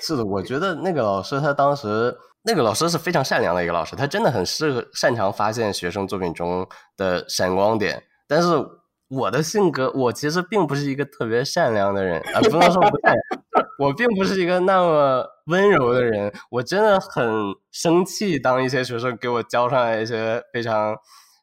[0.00, 2.16] 是的，我觉得那个老师他当时。
[2.42, 6.66] 那个老师是非常善良的一个老师，他真的很适合擅长发现学生作品中
[6.96, 8.02] 的闪光点。
[8.26, 8.48] 但是
[9.10, 16.32] 我的性格，我其实并不是一个特别善良的人啊，不能说不善良，我并不是一个那么温柔的人。
[16.48, 17.28] 我真的很
[17.72, 20.96] 生气，当一些学生给我交上来一些非常，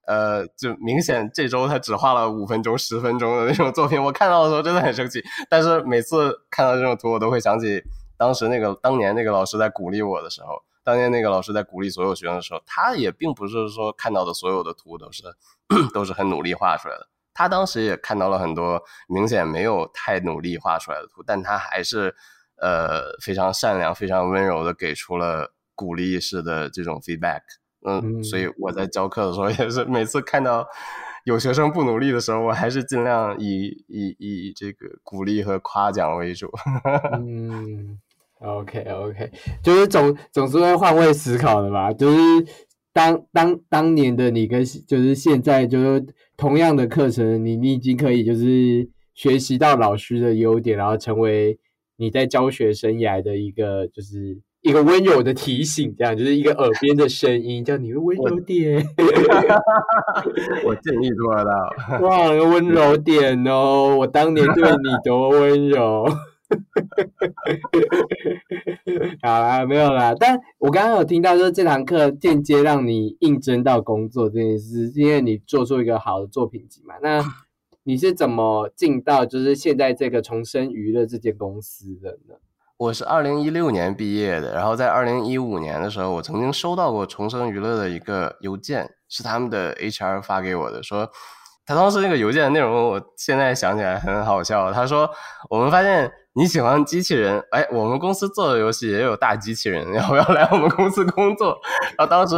[0.07, 5.21] 呃，就明显这周他只画了五分钟、十分钟的那种作品，我看到的时候真的很生气。
[5.49, 7.83] 但是每次看到这种图，我都会想起
[8.17, 10.63] 当时那个当年那个老师在鼓励我的时候。
[10.85, 15.21] 当年那个老师在鼓励所有学生的时候，他也并不是说看到的所有的图都是
[15.93, 17.05] 都是很努力画出来的。
[17.37, 22.15] 他当时也看到了很多明显没有太努力画出来的图，但他还是
[22.59, 27.41] 呃非常善良、非常温柔的给出了鼓励式的这种 feedback。
[27.85, 30.67] 嗯，所以我在教课的时候也是每次看到
[31.25, 36.49] 有学生不努力的时候，我还是尽量以以以这个鼓励和夸奖为主。
[37.13, 37.99] 嗯。
[38.39, 39.31] OK OK，
[39.63, 41.91] 就是总总是会换位思考的吧。
[41.91, 42.17] 就是
[42.97, 46.03] 当当当年的你跟就是现在就是
[46.35, 51.59] 同样的课程，你你已经可以就是学习到老师的优点，然后成为
[51.97, 58.83] 你在教学生涯的一个就是一个温柔的提醒，这样就是一个耳边的声音，叫你温柔点。
[60.65, 61.99] 我尽力做到。
[62.01, 63.95] 哇，温柔点哦！
[63.99, 66.03] 我当年对你多温柔。
[69.21, 70.15] 好啦，没有啦。
[70.17, 76.95] 但我刚刚有听到说这堂课间接让你应征到工作这件事，因为你做出一个好的作品集嘛。
[77.01, 77.21] 那
[77.83, 82.35] 你是怎么进到就是现在这个重生娱乐这间公司的呢？
[82.77, 91.09] 我是二零一六年毕业的，然后在二零一五年的时候，我曾经收到过重生娱乐的一个邮件，是他们的 HR 发给我的，说
[91.65, 94.71] 他当时那个邮件的内容，我现在想起来很好笑。
[94.71, 95.09] 他说
[95.49, 96.09] 我们发现。
[96.37, 97.43] 你喜欢机器人？
[97.49, 101.59] 哎，我们公司做的游戏也有大机器人， 要不要来我们公司工作？
[101.97, 102.35] 然后当时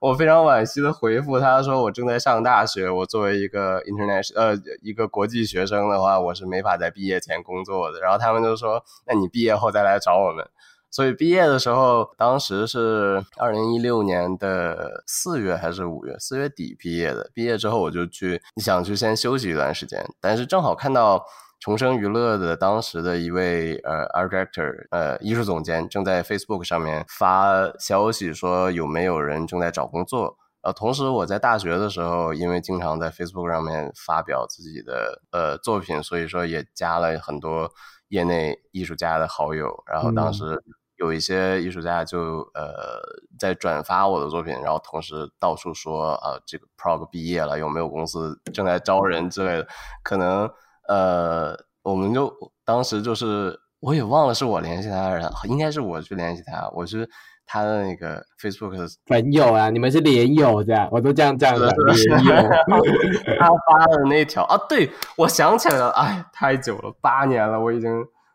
[0.00, 10.48] 我非常惋惜的回复他说：“我正在上大学，我作为一个 international 呃一个国际学生的话，我是没法在毕业前工作的。”然后他们就说：“那你毕业后再来找我们。”
[10.88, 16.16] 所以毕业的时候，当时是二零一六年的四月还是五月？
[16.20, 17.28] 四月底毕业的。
[17.34, 21.24] 毕业之后我就去想去先休息一段时间，但是正好看到
[21.60, 30.38] 重生娱乐的当时的一位呃 art director 呃艺术总监正在 Facebook 上面发消息说有没有人正在找工作。
[30.62, 37.70] 呃，同时我在大学的时候，因为经常在 Facebook 上面发表自己的呃作品，所以说也加了很多
[38.08, 39.82] 业内艺术家的好友。
[39.86, 40.62] 然后当时
[40.96, 43.00] 有一些艺术家就呃
[43.38, 49.68] 在转发我的作品，然后同时到处说啊，这个 Prog 毕业了，有没有公司正在招人之类的。
[50.02, 50.50] 可能
[50.90, 52.30] 呃，我们就
[52.64, 57.08] 当时就是我也忘了是我联系他，然后应该是我去联系他，我是。
[57.52, 62.32] 他的那个 Facebook 的朋友啊，你们是连友这样，我都这样这样的连友。
[63.40, 67.90] 他发的那条啊，对我想起来了，哎，太久了，八年了，我已经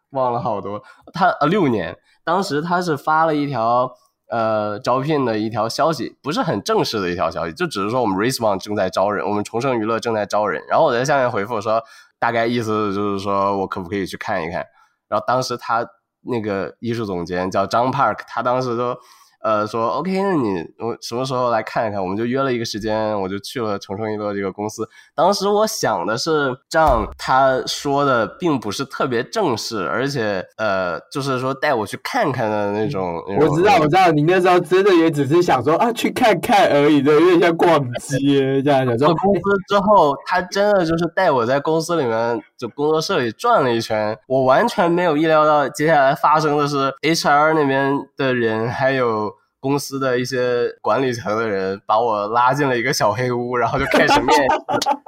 [0.09, 0.83] 忘了好多。
[1.13, 3.89] 他呃六年，当时他是发了一条
[4.29, 10.61] 呃招聘的一条消息，不是很正式的一条消息，就只是说我们 Respawn 正在招人，我们重生娱乐正在招人。
[10.67, 11.81] 然后我在下面回复说，
[12.19, 14.65] 大概意思就是说我可不可以去看一看。
[15.07, 15.87] 然后当时他。
[16.27, 18.97] 那个艺术总监叫张 Park，他当时都。
[19.45, 22.01] 呃，说 OK，那你我什么时候来看一看？
[22.01, 24.89] 我们就约了一个时间，我就去了重生娱乐这个公司。
[25.13, 33.21] 当时我想的是，这样他说的并不是特别正式，而且呃，就是说带我去看看的那种。
[33.39, 38.83] 我知道，我知道，你那时候真的也只是想说啊，去看看而已，对，有点像逛街这样。
[38.97, 49.33] 到公司之后，他真的就是带我在公司里面就工作室里转了一圈，我完全没有意料到接下来发生的是 HR 那边的人还有。
[49.61, 54.45] 公司的一些管理层的人把我拉进了一个小黑屋，然后就开始面试。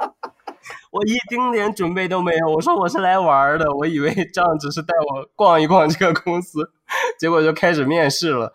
[0.90, 6.72] 我一丁点准备都没有，我说我是来玩的，我以为这样只是带我逛一逛这个公司，
[7.20, 8.52] 结果就开始面试了。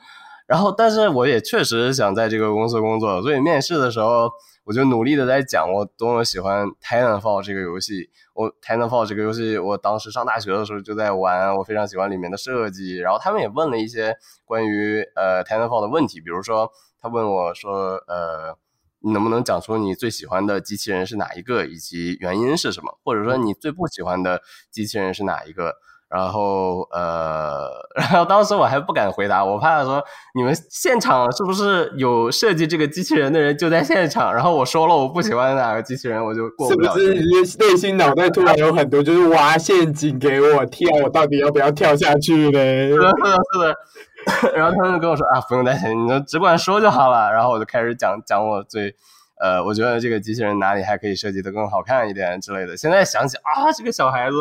[0.49, 4.29] 然后，但是我也确实想在这个公司工作，所以面试的时候。
[4.65, 8.11] 我就努力的在讲我多么喜欢《Titanfall》这个游戏。
[8.35, 12.99] 我《Titanfall》这个游戏，我当时上大学的时候就在玩，我非常喜欢里面的设计。
[12.99, 16.71] 然后他们也问了一些关于呃《Titanfall》的问题，比如说
[17.01, 18.57] 他问我说：“呃，
[19.01, 22.99] 你能不能讲出你最喜欢的机器人是哪一个，以及原因是什么？
[23.05, 25.75] 或者说你最不喜欢的机器人是哪一个？”
[26.13, 34.35] 然后呃， 然后当时我还不敢回答，我怕说你们现场是不是有设计这个机器人的人就在现场？
[34.35, 36.93] 然后我说了我不喜欢哪个机器人，我就过不了。
[36.93, 40.87] 是不是内心脑袋突然有很多就是挖陷阱给我跳？
[41.03, 42.91] 我到底要不要跳下去嘞？
[42.91, 43.09] 是的，
[43.53, 44.53] 是的。
[44.55, 47.33] 然后他们跟我说啊，不用担心，你就只管说就好了。
[47.33, 48.95] 然后我就开始讲讲我最
[49.41, 52.77] 呃，我觉得这个机器人哪里还可以设计的更好看一点之类的。
[52.77, 54.37] 现在想起啊，这个小孩子。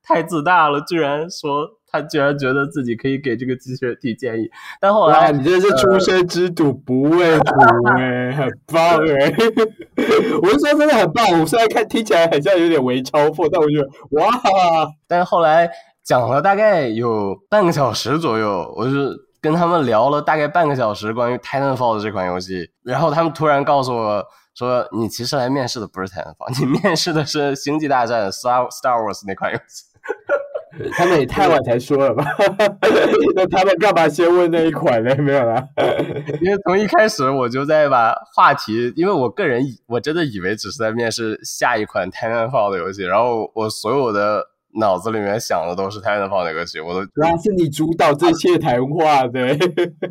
[0.04, 4.48] 太自大了，居然说他居然觉得自己可以给这个机器人提建议，
[4.80, 7.44] 但后来你这是出生之犊不畏虎
[7.96, 9.32] 哎，很棒哎！
[10.42, 14.30] 我是说真的很棒，我虽然看听起来很像有点微超破，但我觉得哇！
[15.06, 15.70] 但是后来
[16.04, 18.92] 讲了大概有半个小时左右，我就
[19.40, 29.84] 跟他们聊了大概半个小时关于 Titanfall 的这款游戏，然后他们突然告诉我说：“你其实来面试的不是 Titanfall，你面试的是《星际大战》Star Star Wars 那款游戏。”
[30.92, 32.24] 他们也太晚才说了吧？
[33.34, 35.14] 那他们干嘛先问那一款呢？
[35.16, 35.62] 没有啦，
[36.40, 44.44] 因为从一开始我就在把话题，因为我个人我真的以为只是在面试下一款《太暗号》的游戏，然后我所有的。
[44.78, 49.40] 脑子里面想的都是 Titanfall 那个戏，我都原来是你主导这些谈话的，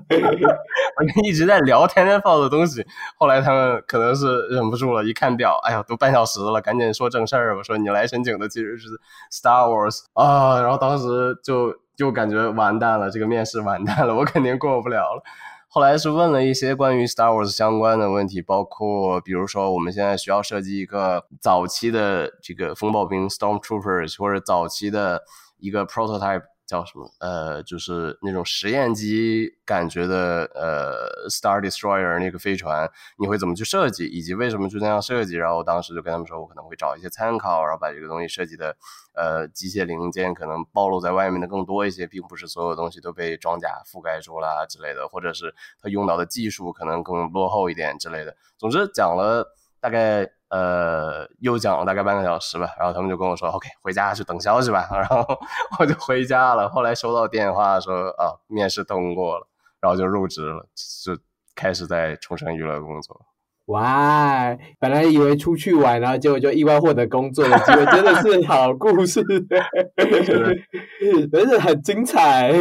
[0.10, 2.86] 我一直在聊 Titanfall 的东西。
[3.17, 7.58] 后来他们可能是忍不住了，一看表，哎呀，都半小时了，赶紧说正事儿。
[7.58, 8.88] 我说你来申请的其实是
[9.32, 15.23] Star Wars 啊，然后当时就就感觉完蛋了，这个面试完蛋了，我肯定过不了了。
[15.67, 25.21] 后来是问了一些关于 Star Wars 相关的问题，包括比如说我们现在需要设计一个早期的这个风暴兵 Stormtroopers，或者早期的
[25.60, 26.43] 一个 prototype。
[26.67, 27.10] 叫什么？
[27.19, 35.38] 呃，就是那种实验机感觉的，呃，Star Destroyer 那个飞船，你会怎么去设计，以及为什么就那样设计？
[35.38, 38.75] 然后当时就跟他们说，我可能会找一些参考，然后把这个东西设计的，
[39.15, 48.36] 呃，机械零件可能暴露在外面的更多一些，并不是所有东西都被装甲覆盖住了之类的，或者是它用到的技术可能更落后一点之类的。
[48.57, 50.30] 总之讲了大概。
[50.50, 55.26] 呃，又讲了大概半个小时吧，然后他们就跟我说：“OK，回家去等消息吧。”然后
[55.80, 56.70] 我就回家了。
[56.70, 59.48] 后来收到电话说：“啊，面试通过了，
[59.82, 60.66] 然后就入职了，
[61.04, 61.18] 就
[61.56, 63.26] 开始在重生娱乐工作。”
[63.68, 69.22] 哇，本来以为出去玩，然后结果就意外获得工作的机会，真的是 好故事，
[71.30, 72.54] 真是很精彩。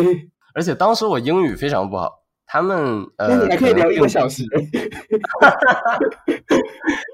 [0.53, 2.11] 而且当时我英语非常不好，
[2.47, 4.45] 他们呃，那你还可以聊一个小时。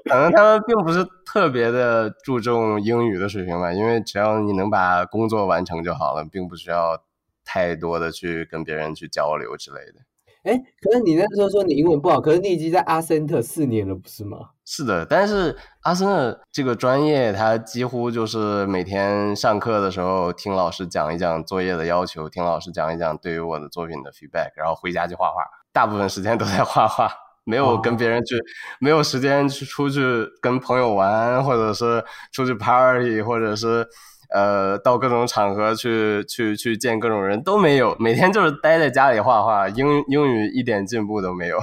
[0.09, 7.03] 可能他们并不是特别的注重英语的水平吧，因为只要你能把工作完成就好了，并不需要
[7.43, 10.02] 太多的去跟别人去交流之类的。
[10.43, 14.37] 哎，可是你那时候说你英文不好，可是你已经在阿森特四年了，不是吗？
[14.65, 27.09] 是的，但是阿森特这个专业，它几乎就是每天上课的时候听老师讲一讲作业的要求，听老师讲一讲对于我的作品的 feedback，然后回家就画画，大部分时间都在画画，
[27.45, 28.35] 没有跟别人去，
[28.79, 30.01] 没有时间去出去
[30.41, 33.87] 跟朋友玩，或者是出去 party，或者是。
[34.33, 41.59] 呃，到各种场合去去去见各种人都没有，每天就是待在家里画画，英英语一点进步都没有。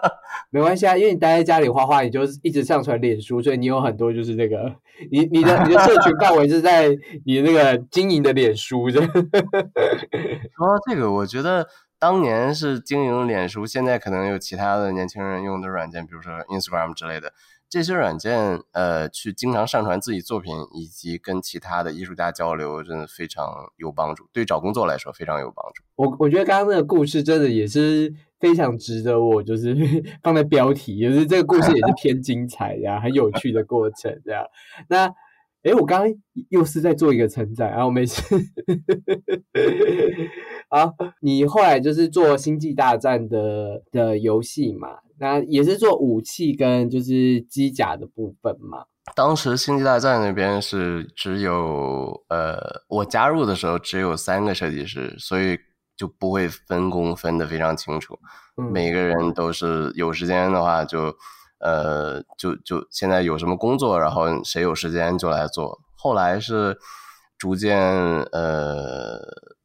[0.48, 4.72] 没关系啊，因为你待在家里画画，你就一直上传脸书，所以你有很多就是那个，
[5.12, 6.88] 你你的你的社群范围是在
[7.26, 8.88] 你那个经营的脸书。
[8.90, 9.06] 说到
[10.88, 11.66] 这个，我觉得
[11.98, 17.32] 当年是经营脸书，现在可能有其他的年轻人用的软件，比如说 Instagram 之类的。
[17.74, 24.28] 这些软件，呃，去经常上传自己作品，以及跟其他的艺术家交流，真的非常有帮助。
[24.32, 25.82] 对找工作来说，非常有帮助。
[25.96, 29.74] 我我觉得刚刚那个故事真的也是非常值得我就是
[30.22, 34.44] 放在标题，就是这个故事也是偏精彩呀，很有趣的过程，这样。
[34.86, 35.12] 那，
[35.64, 36.14] 哎，我刚刚
[36.50, 38.22] 又是在做一个称赞，然后没事。
[40.68, 44.88] 好，你后来就是做星际大战的的游戏嘛？
[45.18, 48.84] 那也是做武器跟就是机甲的部分嘛。
[49.14, 55.58] 当时星际大战那边是只有呃，我加入的时候只有三个设计师，所以
[55.96, 58.18] 就不会分工分得非常清楚。
[58.72, 61.14] 每个人都是有时间的话就
[61.58, 65.80] 呃就就现在有什么工作，然后谁有时间就来做。
[65.96, 66.76] 后来是
[67.38, 67.80] 逐渐
[68.32, 69.18] 呃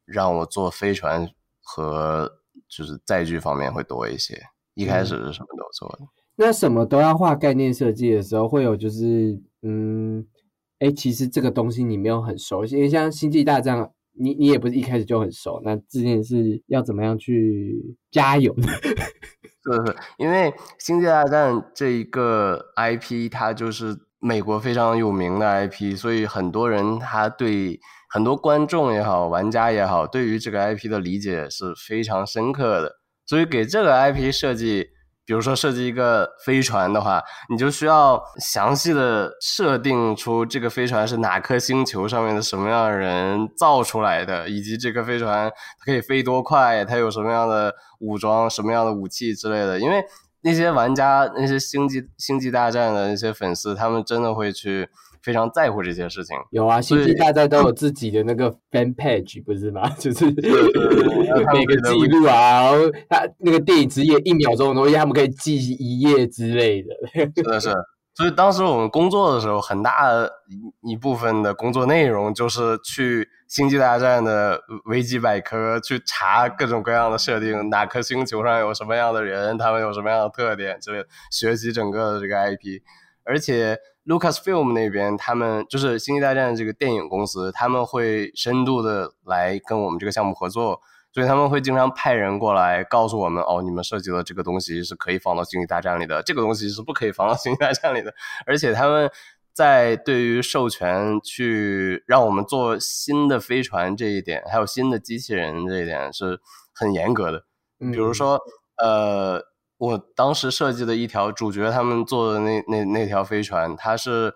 [0.04, 1.28] 让我做飞船
[1.62, 2.30] 和
[2.68, 4.40] 就是载具方面会多一些。
[4.74, 10.24] 一开始是什么都做的，那什么都要画概念设计的时候，会有就是嗯，
[10.78, 18.54] 哎，其实这个东西你没有很熟悉，因为像星际大战，你你也不是一开始就很熟，那这件事要怎么样去加油？
[19.64, 32.96] 是是，因为星际大战这一个 IP，它就是美国非常有名的 IP，所以很多人他对很多观众也好，玩家也好，对于这个 IP 的理解是非常深刻的。
[33.26, 34.88] 所以给这个 IP 设计，
[35.26, 49.78] 比如说设计一个飞船的话，你就需要详细的设定出这个飞船是哪颗星球上面的什么样的人造出来的，以及这个飞船它可以飞多快，它有什么样的武装、什么样的武器之类的。
[49.78, 50.02] 因为
[50.42, 54.88] 那些玩家、那些星际星际大战的那些粉丝，他们真的会去。
[55.22, 56.36] 非常在乎这些事情。
[56.50, 59.88] 有啊，星际大战都有自己的那个 fan page，不是吗？
[59.98, 66.88] 就是每个记录啊，然后他那个电影只演一秒钟的东西，他们可以记一页之类的。
[67.34, 67.70] 真的是，
[68.14, 70.08] 所以当时我们工作的时候，很大
[70.82, 82.80] 一部分的工作内容就是去星际大战的维基百科去查各种各样的设定，哪颗星球上有什么样的人，他们有什么样的特点之类的，学习整个的这个 IP，
[83.24, 83.78] 而且。
[84.06, 90.80] Lucasfilm 那边，他们就是《星际大战》这个电影公司，他们会深度的来跟我们这个项目合作，
[91.12, 98.12] 所以他们会经常派人过来告诉我们：哦，你们设计的这个东西是可以放到《星际大战》里的，这个东西是不可以放到《星际大战》里的。
[98.46, 99.08] 而且他们
[99.52, 106.40] 在对于授权去让我们做新的飞船这一点，还有新的机器人这一点是
[106.74, 107.44] 很严格的。
[107.78, 108.40] 比如说，
[108.78, 109.49] 呃。
[109.80, 114.30] 我当时设计的一条主角他们坐的那那那条飞船，它是，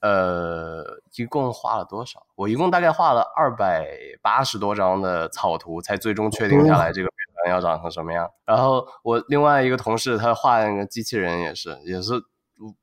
[0.00, 0.82] 呃，
[1.18, 2.26] 一共画了多少？
[2.34, 3.86] 我一共大概画了二百
[4.22, 8.26] 八十多张的草图，才最终确定下来这个飞船要长成什么样。
[8.46, 12.14] 然后我另外一个同事他画那个机器人也是，也是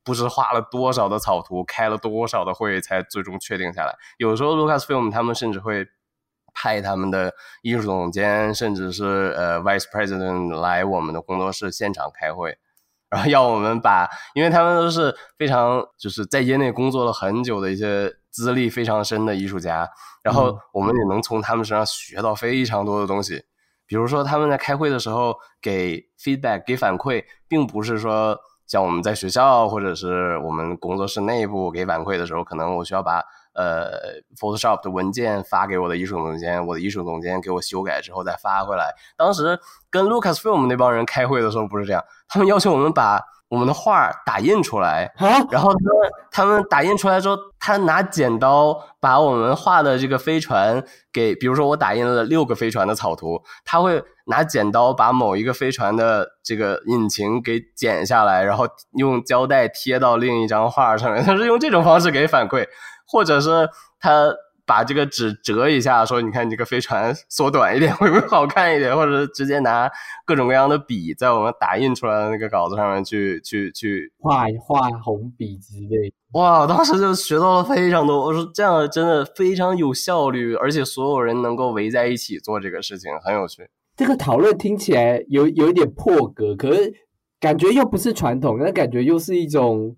[0.03, 3.95] 不知画了多少的草图，开了多少的会才最终确定下来。
[4.19, 5.87] 有时候 Lucasfilm 他们甚至会。
[6.53, 12.57] 派他们的艺术总监，甚至是呃 vice president 来我们的工作室现场开会，
[13.09, 19.89] 然后要我们把，因为他们都是非常就是在业内工作了很久的一些资历非常深的艺术家，
[20.23, 23.43] 然后我们也能从他们身上学到非常多的东西。
[23.85, 33.23] 比如说他们在开会的时候给 feedback 给反馈，并不是说像我们在学校或者是我们工作室内部给反馈的时候，可能我需要把。
[33.53, 38.93] 呃，Photoshop 的文件发给我的艺术总监，我的艺术总监给我修改之后再发回来。
[39.15, 62.65] 当时跟 Lucasfilm 那帮人开会的时候不是这样，他们要求我们把我们的画打印出来，啊，然后他们他们打印出来之后，他拿剪刀把我们画的这个飞船给，比如说我打印了六个飞船的草图，他会拿剪刀把某一个飞船的这个引擎给剪下来，然后用胶带贴到另一张画上面， 他是用这种方式给反馈，
[63.05, 64.33] 或者是他。
[64.65, 68.95] 把这个纸折一下，说你看这个飞船缩短一点 会不会好看一点？
[68.95, 69.91] 或者是直接拿
[70.25, 76.13] 各种各样的笔在我们打印出来的那个稿子上面去去去画画红笔之类。
[76.31, 78.23] 哇，当时就学到了非常多。
[78.23, 83.67] 我说这样真的非常有效率，而且所有人能够围在一起做这个事情，很有趣。
[83.97, 86.93] 这个讨论听起来有有一点破格，可是
[87.37, 89.97] 感觉又不是传统，那感觉又是一种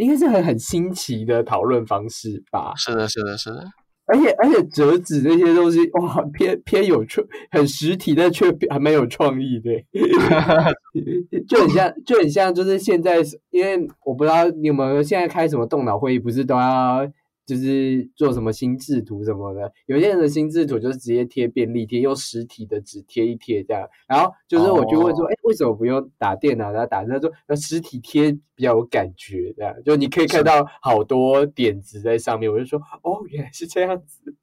[0.00, 2.72] 应该是很很新奇的讨论方式吧？
[2.76, 3.64] 是的，是的，是的。
[4.06, 9.70] 而且而且折纸那些东西哇，偏偏有创，很实体，但却还蛮有创意的，
[11.46, 13.18] 就很像就很像，就是现在，
[13.50, 17.06] 因为我不知道你有没有现在开什么动脑会议，不是都要
[17.50, 19.72] 就是做什么心智图什么的？
[19.86, 23.88] 有些人的心智图就是直接贴便利贴，用实体的纸贴一贴这样。
[24.06, 26.70] 然后就是我就问说，哎，为什么不用打电脑？
[26.70, 32.48] 然后打他说，那实体贴比较有感觉，这样就你可以看到好多点子在上面。
[32.48, 34.36] 我就说，哦，原来是这样子。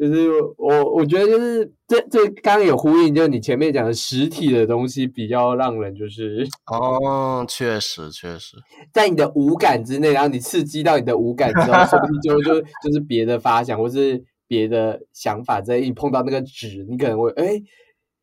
[0.00, 8.56] 就是我，我觉得就是这这刚刚有呼应，就是你前面讲的实体的东西比较让人就是哦，确实确实，
[8.94, 17.62] 在你的五感之内，然后你刺激到你的五感之后，说不定就就 就是别的发想或是别的想法，在一碰到那个纸，你可能会哎，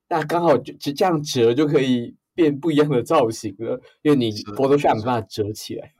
[0.09, 5.91] 那刚好就就这样折就可以变不一样的造型了，因为你 Photoshop 没办法折起来。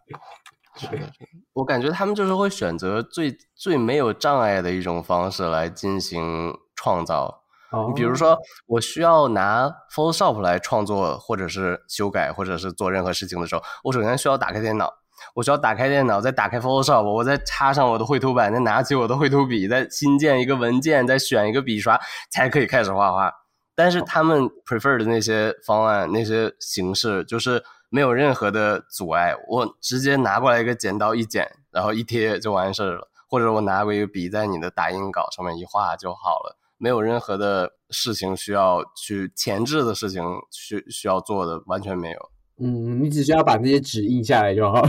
[0.78, 1.12] 是的，
[1.54, 7.44] 我感觉他们就是会选择最最没有障碍的一种方式来进行创造。
[7.90, 14.90] 你比如说，我需要拿 Photoshop 来创作，或者是修改，或者是做任何事情的时候，我首先需要打开电脑，
[15.34, 22.00] 我需要打开电脑，再打开 Photoshop，我再插上我的绘图板，再拿起我的绘图笔，再新建一个文件，再选一个笔刷，
[22.32, 23.34] 才可以开始画画。
[23.76, 27.64] 但是他们 prefer 的那些方案、那些形式，就是。
[27.90, 33.08] 没有任何的阻碍，我直接拿过来一个剪刀一剪，然后一贴就完事儿了。
[33.30, 42.32] 或者我拿过一个笔，在你的打印稿上面一画就好了，没有任何的事情需要去前置的事情需需要做的，完全没有。
[42.60, 44.80] 嗯，你只需要把那些纸印下来就好。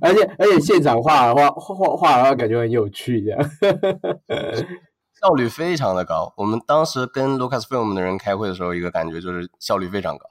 [0.00, 3.40] 而且而且现场画的话，画画的话感觉很有趣，这样。
[5.20, 6.32] 效率非常的高。
[6.36, 10.30] 我们当时跟 Lucasfilm 的人开会的时候，一个感觉就是效率非常高，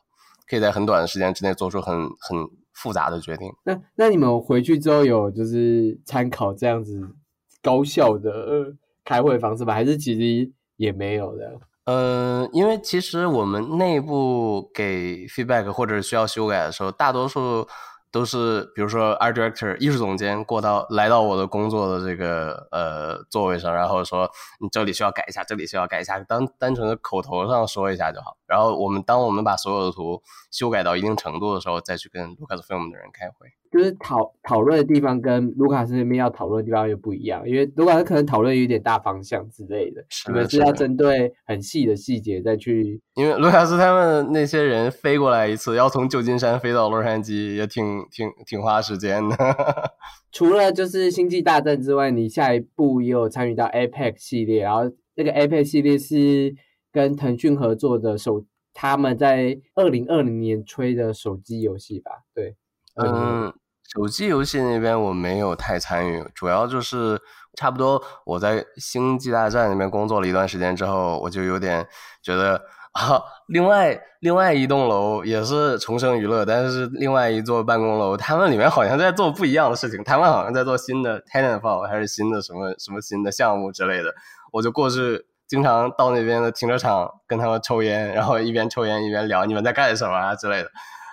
[0.51, 3.49] 可以在很短的时间之内做出很很复杂的决定。
[3.63, 7.15] 那那你们回去之后有就是参考这样子
[7.63, 8.75] 高效的
[9.05, 9.73] 开会方式吧？
[9.73, 11.53] 还是其实也没有的？
[11.85, 17.65] 呃，因为其实我们内部给 feedback 或者需要修改的时候，大多数。
[18.13, 24.29] 都是比如说，art director 艺术总监过到来到我的工作的这个呃座位上，然后说
[24.59, 28.35] 你这里需要改一下，这里需要改一下，单单纯的口头上说一下就好。
[28.51, 30.21] 然后我们当我们把所有的图
[30.51, 33.47] 修改到一定程度的时候，再去跟 Lucasfilm 的人开会。
[33.71, 43.01] 就是讨讨论的地方跟卢卡斯那边要讨论的地方又不一样，因为卢卡斯可能讨论有点大方向之类的，你们是要针对很细的细节再去。
[43.13, 49.37] 因为卢卡斯他们那些人飞过来一次，要从旧金山飞到洛杉矶，也挺挺挺花时间的。
[50.33, 54.81] 除了就是星际大战之外，你下一步也有参与到 APEC 系列，然后
[55.15, 56.53] 那个 APEC 系列是
[56.91, 62.11] 跟腾讯合作的手，他们在二零二零年吹的手机游戏吧？
[62.33, 62.55] 对，
[62.95, 63.53] 嗯。
[63.93, 67.19] 手机游戏那边我没有太参与，主要就是
[67.57, 71.85] 差不多我在星际大战那边工作了一段时间之后，我就有点
[72.23, 72.55] 觉得
[72.93, 84.15] 啊，另外另外一栋楼也是重生娱乐，但是另外一座办公楼，他们里面好像在做不一样的事情，他们好像在做新的 Tenantfall 还是新的什么什么新的项目之类的，
[84.53, 90.71] 我就过去经常到那边的停车场跟他们抽烟，然后一边抽烟一边聊你们在干什么啊之类的，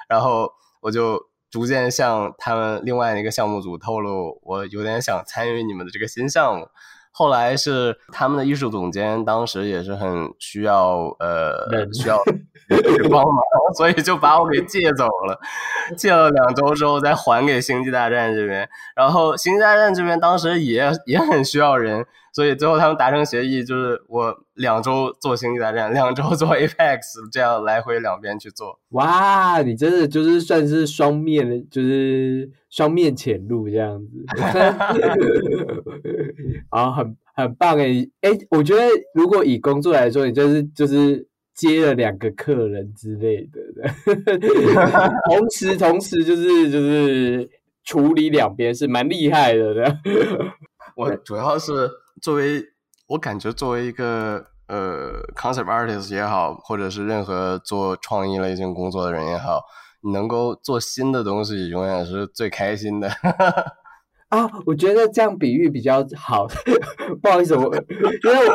[0.09, 1.27] 然后我就。
[1.51, 6.69] 逐渐向他们另外一个项目组透露，我有点想参与你们的这个新项目。
[7.13, 12.19] 后来是他们的艺术总监，当时也是很需要呃需要
[13.11, 13.43] 帮忙，
[13.77, 15.41] 所以就把我给借走了。
[15.97, 18.69] 借了两周之后，再还给星际大战这边。
[18.95, 22.07] 然后星际大战这边当时也也很需要人。
[22.31, 27.01] 所以最后他们达成协议，就是我两周做星际大战，两周做 Apex，
[27.33, 28.79] 这样来回两边去做。
[28.91, 34.25] 哇，你真的就是算是双面，就是双面潜入这样子。
[36.71, 38.09] 啊，很很棒诶！
[38.21, 38.83] 哎，我觉得
[39.15, 43.61] 如果以工作来说，你就是就是接了两个客人之类的，
[45.31, 47.49] 同时同时就是就是
[47.85, 49.99] 处理两边是蛮厉害的的。
[50.97, 51.89] 我主要是
[52.21, 52.63] 作为
[53.09, 59.63] 我感觉作为一个呃 concept artist 也好，或者是任何做创意类型工作的人也好，
[60.03, 63.09] 你能够做新的东西，永远是最开心的。
[64.29, 66.47] 啊，我觉得这样比喻比较好。
[67.23, 68.49] 不好意思，我因为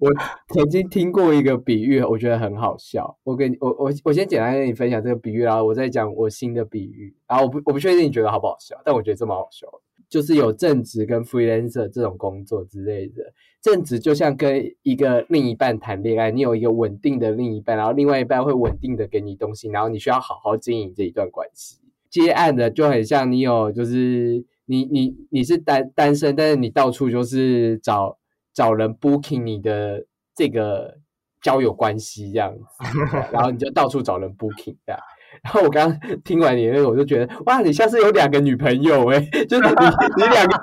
[0.00, 0.10] 我我
[0.54, 3.18] 曾经听过一个比喻，我觉得很好笑。
[3.22, 7.14] 我跟我我我先简单跟你分享这个比喻，然后我再讲我新的比喻。
[7.28, 9.66] 然后我不我不确定你觉得好不好笑，但我觉得这么好笑，
[10.10, 13.32] 就是有正职跟 freelancer 这种工作之类的。
[13.62, 21.80] 正职就像跟一个另一半谈恋爱，你有一个稳定的另一半，然后另外一半会稳定的给你东西，然后你需要好好经营这一段关系。
[22.10, 24.44] 接案的就很像你有就是。
[24.66, 28.16] 你你你是单单身，但是你到处就是找
[28.54, 30.96] 找人 booking 你的这个
[31.42, 32.64] 交友关系这样子，
[33.34, 35.00] 然后你就到处找人 booking 这样。
[35.42, 40.60] 然后我刚刚听完你那个，我就觉得哇，你像是有两个女朋友哎， 就是你你两个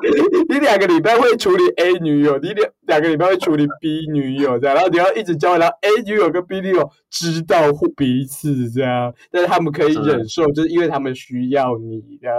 [0.50, 7.58] 你两个礼拜会处理 A 女友，你两两个礼拜会处理 B 女友这样，然后你要一直交然后 A 女友跟 B 女友知道
[7.96, 12.36] 彼此这样，但是他们可以忍受，就是因为他们需要你这样。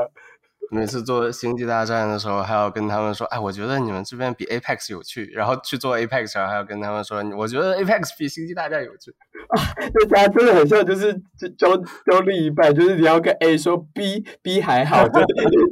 [0.71, 9.11] 每次做星际大战的时候，还要跟他们说：“哎，我觉得你们这边比 Apex 有趣。”然后去做 Apex 时，还要跟他们说：“我觉得 Apex 比星际大战有趣。
[9.49, 9.57] ”啊，
[9.95, 11.15] 这家真的很像，就是
[11.57, 15.21] 交交另一半，就是你要跟 A 说 B，B 还好，就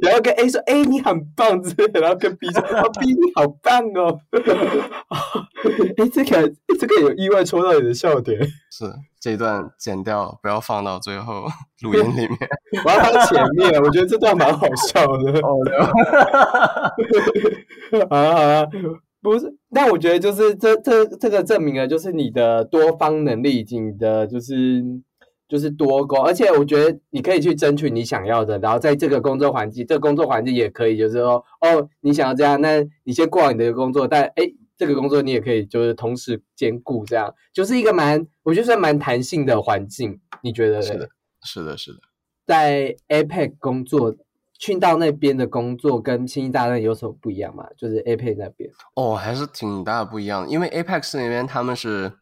[0.01, 4.19] 你要跟 A 说：“A，你很棒。”之类的，然后跟 B 说：“啊，B 你好棒哦。”
[5.97, 8.39] 哎，这个这个有意外戳到你的笑点，
[8.71, 8.85] 是。
[9.19, 11.45] 这一段剪掉，不要放到最后
[11.81, 12.37] 录音里面。
[12.85, 15.41] 我要放前面，我觉得这段蛮好笑的。
[18.09, 18.65] 好了好啊，
[19.21, 24.83] 不是，但我觉得就是这这这个证明了，就是你的多方能力，你的就是
[25.47, 34.53] 就是多工，而且我觉得你可以去争取你想要的，然后在这个工作环境，这个工作环境也可以，就是说，哦，你想要这样，那你先过好你的工作，但哎。
[34.77, 40.21] 这个工作你也可以，就是同时兼顾，这样就是一个蛮，我觉得算蛮弹性的环境。
[40.43, 40.79] 你觉得？
[40.83, 41.09] 是的，
[41.41, 41.99] 是的，是的。
[42.45, 44.15] 在 APEC 工作，
[44.59, 47.65] 去到那边的工作跟《星际大战》有什么不一样吗？
[47.75, 48.69] 就是 APEC 那边。
[48.93, 50.47] 哦，还是挺大的不一样。
[50.47, 52.13] 因为 APEC 那边他们是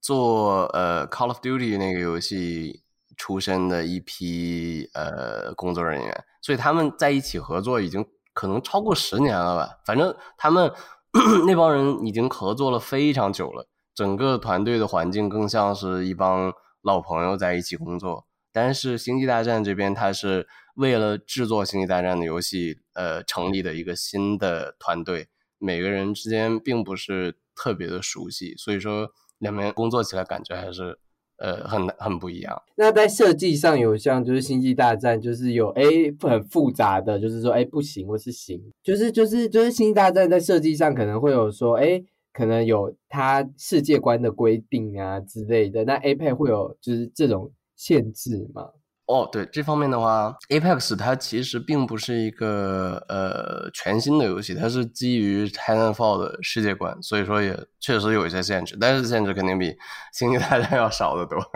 [0.00, 2.82] 做呃《Call of Duty》那个游戏
[3.16, 9.78] 出身的一批呃工作人员，所以他们在一起合作已经可能超过十年了吧。
[9.86, 10.72] 反正他们。
[11.46, 18.26] 那帮人已经合作了非常久了，整个团队的环境更像是一帮老朋友在一起工作。
[18.52, 20.46] 但是《星际大战》这边，它是
[20.76, 30.98] 为了制作《星际大战》的游戏，呃，成立的一个新的团队，每个人之间并不是特别的熟悉，所以说两边工作起来感觉还是。
[31.42, 32.62] 呃，很很不一样。
[32.76, 35.82] 那在设计上有像就是星际大战，就是有哎
[36.20, 42.00] 很复杂的，就是说哎不行或是行，就是就是就是星际大战在设计上可能会有说哎，
[42.32, 45.84] 可能有它世界观的规定啊之类的。
[45.84, 48.68] 那 A 配会有就是这种限制吗？
[49.12, 59.76] 哦，对这方面的话，Apex 它其实并不是一个呃全新的游戏，它是基于 Titanfall 的世界观，所以说也确实有一些限制，但是限制肯定比
[60.14, 61.38] 星际大战 要少得多。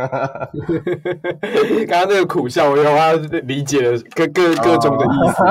[1.88, 3.12] 刚刚那个苦笑，我有啊
[3.44, 5.42] 理解了各各各种的意思。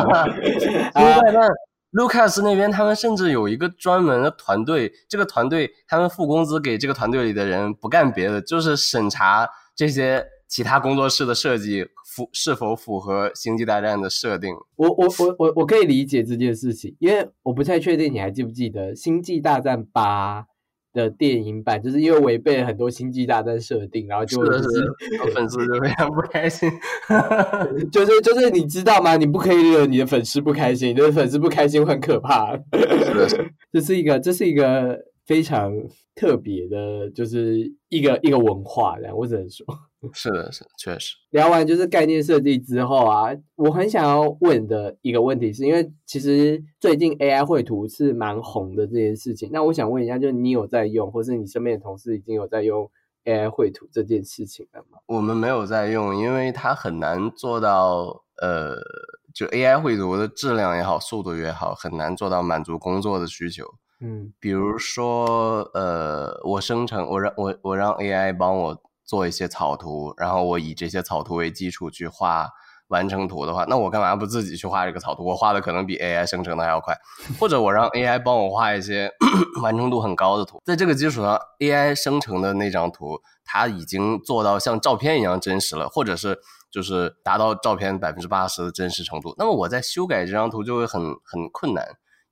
[0.93, 1.49] 星际大战
[1.93, 10.24] ，Lucas 那边他们甚至有一个专门的团队，这个团队他们付工资给这个团队里的人，不干别的，就是审查这些。
[10.48, 14.54] 其他工作室的设计符是否符合《星际大战》的设定？
[14.76, 20.41] 我我我我我可以理解这件事情，因为我不太确定你还记不记得《星际大战八》
[20.93, 24.62] 的电影版，就是因为违背了很多《星际大战》设定，然后就是
[25.34, 26.72] 粉丝就非常不开心。
[27.91, 29.18] 就是就是你知道吗？
[29.18, 32.58] 你不可以惹你的粉丝不开心，你的粉丝不开心很可怕。
[33.74, 35.74] 这是一个这是一个非常
[36.16, 39.66] 特别的，就是一个一个文化，这样我只能说。
[40.14, 41.16] 是的，是确实。
[41.32, 49.49] 聊完就是概念设计之后啊，我很想要问的一个问题，是因为其实最近 AI 绘图是蛮红的这件事情。
[49.51, 52.89] 那我想问一下，就是你有在用，或是你身边的同事已经有在用
[53.26, 54.99] AI 绘图这件事情了吗？
[55.08, 58.76] 我们没有在用，因为它很难做到，呃，
[59.34, 63.66] 就 AI 绘图的质量也好，速度也好，很难做到满足工作的需求。
[63.99, 68.82] 嗯，比如说，呃，我生成，我让我我让 AI 帮我。
[69.06, 72.49] 做一些草图，然后我以这些草图为基础去画
[72.88, 75.26] 完成图的话，那我干嘛不自己去画这个草图？
[75.26, 76.95] 我画的可能比 AI 生成的还要快，
[77.39, 79.12] 或者我让 AI 帮我画一些
[79.64, 86.38] 完成度很高的图，在这个基础上，AI 生成的那张图，它已经做到像照片一样真实了，或者是
[86.72, 89.34] 就是达到照片百分之八十的真实程度。
[89.38, 91.84] 那么我在修改这张图就会很很困难，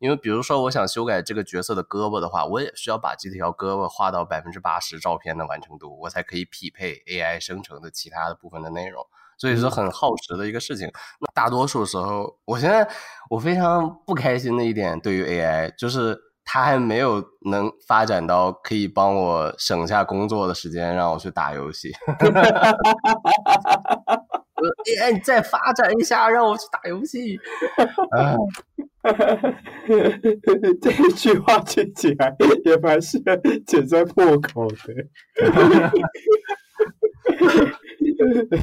[0.04, 9.02] 因为比如说我想修改这个角色的胳膊的话，我也需要把这条胳膊画到百分之八十照片的完成度，我才可以匹配 AI 生成的其他的部分的内容。
[9.38, 10.92] 所以说很耗时的一个事情。
[11.22, 12.86] 那大多数时候，我现在
[13.30, 21.94] 我非常不开心的一点，对于 AI 就是它还没有能发展到可以帮我省下工作的时间，让我去打游戏。
[24.68, 27.40] AI 再发展一下，让我去打游戏。
[30.82, 32.34] 这一句话听起来
[32.64, 33.22] 也蛮像
[33.66, 34.78] 剪在破口的。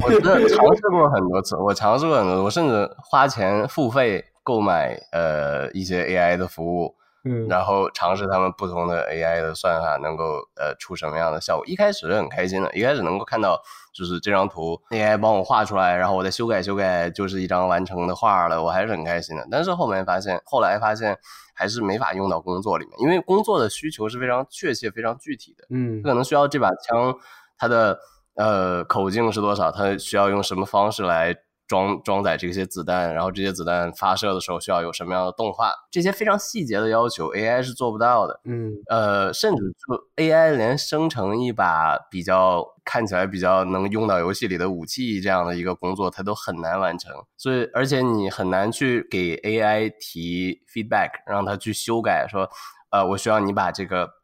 [0.03, 11.65] 我真的尝试过很多次，我尝试过很多，我甚至花钱付费购买呃一些 AI 的服务，嗯，然后尝试他们不同的 AI 的算法能够呃出什么样的效果。
[11.67, 13.61] 一开始是很开心的，一开始能够看到
[13.93, 19.47] 就是这张图 AI 帮我画出来，然后我再修改修改，就是一张完成的画了，我还是很开心的。
[19.51, 21.17] 但是后面发现，后来发现
[21.53, 27.15] 还是没法用到工作里面，因为工作的需求是非常确切、非常具体的，嗯，可能需要这把枪
[27.57, 27.99] 它的。
[28.35, 29.69] 呃，口径是多少？
[29.69, 31.35] 它需要用什么方式来
[31.71, 33.13] 装装载这些子弹？
[33.13, 35.71] 然后这些子弹发射的时候需要有什么样的动画？
[35.89, 38.41] 这些非常细节的要求，AI 是做不到的。
[38.43, 47.13] 嗯，呃，甚至就 AI 连生成一把比较看起来比较能用到游戏里的武器这样的一个工作，它都很难完成。
[47.37, 52.49] 所以，而且你很难去给 AI 提 feedback，让它去修改，说，
[52.91, 54.20] 呃，我需要你把这个。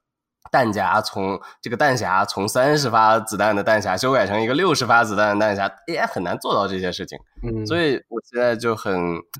[0.52, 7.18] 弹夹从这个弹匣从三十发子弹的弹匣修改成一个六十发子弹的弹匣，AI 很难做到这些事情。
[7.44, 8.94] 嗯，所以我现在就很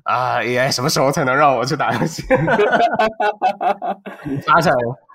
[0.04, 2.22] 啊，AI 什么时候才能让我去打游戏？
[4.46, 4.72] 发展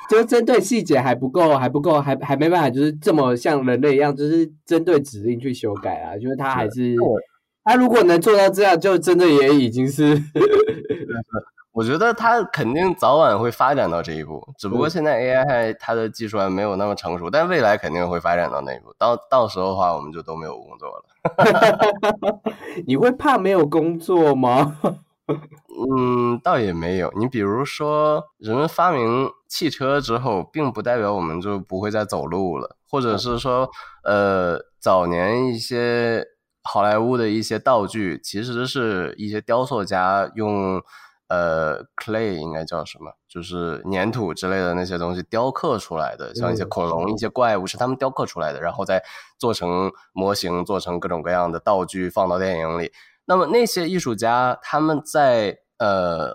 [0.10, 6.18] 就针对细节还不够，还不够，还还没办法，就是这么像人类一样，就是针对指令去修改啊。
[6.18, 6.96] 就是它还是
[7.64, 10.16] 他如果能做到这样，就真的也已经是。
[11.74, 18.94] 我觉得它肯定早晚会发展到这一步，只不过现在 AI 它的技术还没有那么成熟，但未来肯定会发展到那一步。
[18.98, 21.04] 到到时候的话，我们就都没有工作了。
[22.86, 24.78] 你会怕没有工作吗？
[25.90, 27.12] 嗯，倒也没有。
[27.18, 33.68] 你比如说，人们发明汽车之后，并不代表我们就不会再走路了，或者是说，
[34.04, 36.24] 呃，早年一些
[36.62, 40.80] 好莱坞的一些道具，其实是一些雕塑家用。
[41.34, 43.12] 呃，clay 应该叫什么？
[43.28, 49.04] 就是粘土之类的那些东西雕刻出来的，像一些恐龙、一些怪物是他们雕刻出来的，然后再
[49.40, 52.92] 做成模型，做成各种各样的道具放到电影里。
[53.26, 56.32] 那么那些艺术家他们在呃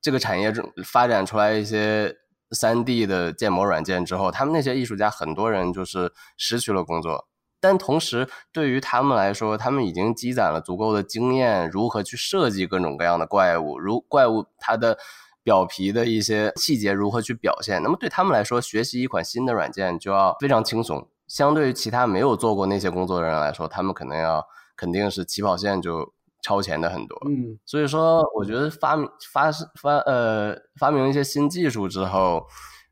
[0.00, 2.12] 这个产业中发展出来一些
[2.50, 7.29] 三 D 的建模软件之后，他们那些艺术家很多人就是失去了工作。
[7.60, 14.96] 但同时，对于他们来说，他们已经积攒了足够的经验，如何去设计各种各样的怪物，如怪物它的
[15.42, 17.82] 表皮的一些细节如何去表现。
[17.82, 21.06] 那么对他们来说，学习一款新的软件就要非常轻松。
[21.28, 24.42] 相对于其他没有做过那些工作的人来说，他们可能要
[24.74, 27.20] 肯定是起跑线就超前的很多。
[27.28, 32.46] 嗯，所以说，我觉得发明发发呃发明一些新技术之后，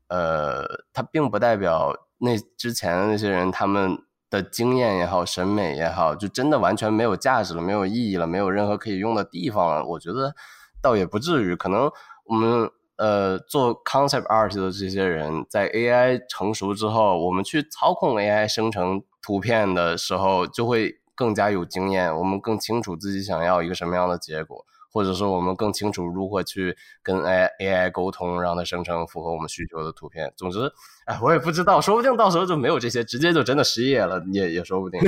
[0.09, 0.63] 呃，
[0.93, 3.97] 它并不代表那之前的那些人他们。
[4.29, 9.83] 的经验也好，审美也好，就真的完全没有价值了，没有意义了，没有任何可以用的地方了。
[9.85, 10.35] 我觉得
[10.81, 11.91] 倒也不至于，可能
[12.25, 24.65] 我们呃做 concept art 的这些人在 AI 成熟之后，我们去操控 AI 生成图片的时候，就会更加有经验，我们更清楚自己想要一个什么样的结果。
[24.91, 30.33] 或者说，我们更清楚如何去跟 A AI 沟通，让它生成符合我们需求的图片。
[30.35, 30.71] 总之，
[31.05, 34.99] 哎，我也不知道，说不定到时候就没有这些，直接就真的失业了，也也说不定。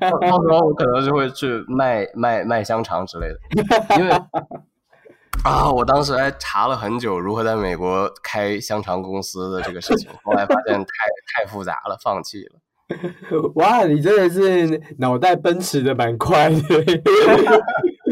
[0.00, 4.12] 到时候我可能就会去卖卖卖香肠之类的，因为
[5.44, 10.86] 啊，我当时还查了很久如何在美国开香肠公司的这个事情，后来发现太
[11.34, 12.60] 太复杂了，放弃了。
[13.56, 16.56] 哇，你真的是脑袋奔驰的蛮快的。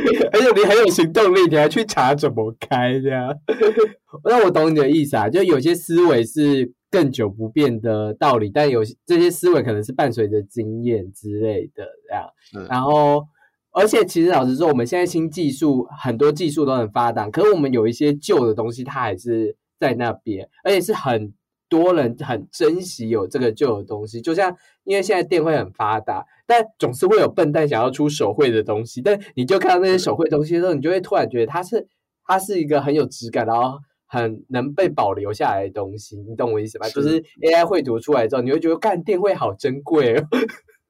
[0.33, 3.35] 而且你很有行动力，你还去查怎么开这样。
[4.25, 12.67] 那我懂你的意思啊，就有些思维是更久不变的道理，但有这些思维可能是伴随着经验之类的这样。
[12.69, 13.25] 然后，
[13.73, 21.33] 而且其实老实说，我们现在新技术很多技术都很发达，可是我们有一些旧的东西，它还是在那边，而且是很
[21.71, 24.21] 多人很珍惜有这个旧的东西。
[24.21, 24.55] 就像
[24.85, 29.01] 因为现在电绘很发达，但总是会有笨蛋想要出手绘的东西。
[29.01, 31.89] 但你就看到那些手绘东西的时候，你就会突然觉得它是
[32.27, 36.17] 它是一个很有质感，然后很能被保留下来的东西。
[36.29, 36.89] 你懂我意思吧？
[36.91, 40.27] 就是 AI 绘图出来之后，你会觉得干电绘好珍贵哦。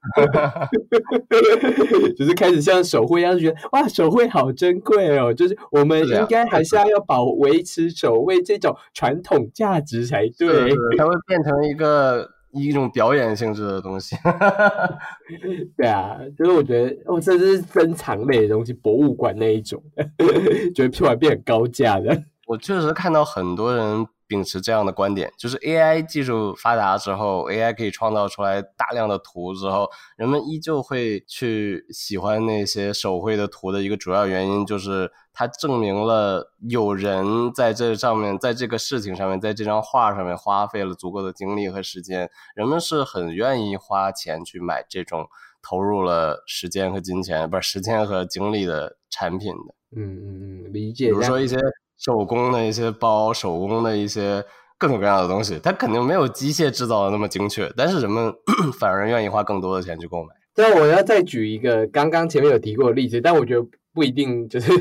[2.17, 5.33] 就是开始像手绘一样，觉得哇，手绘好珍贵哦。
[5.33, 14.15] 就是我们应该还是要要保维持手绘这种传统价值才对，才会变成一个一种表演性质的东西。
[15.77, 19.81] 对啊，就是我觉得哦，这是珍藏类的东西，博物馆那一种，
[20.73, 22.23] 觉得突然变很高价的。
[22.47, 24.07] 我确实看到很多人。
[24.31, 45.27] 秉持这样的观点，就是 AI 技术发达之后，AI 可以创造出来大量的图之后，人们依旧会去喜欢那些手绘的图的一个主要原因，就是它证明了有人在这上面，在这个事情上面，在这张画上面花费了足够的精力和时间，人们是很愿意花钱去买这种
[45.61, 49.75] 投入了时间和金钱，不是时间和精力的产品的。
[49.97, 51.07] 嗯嗯嗯，理解。
[51.07, 51.57] 比如说一些。
[52.03, 54.43] 手工的一些包，手工的一些
[54.79, 58.33] 各种各样的东西，它肯定没有机械制造的那么精确，但是人们
[58.79, 60.29] 反而愿意花更多的钱去购买。
[60.55, 64.71] 对我要再举一个刚刚前面有提过的例子，但我觉得不一定，就是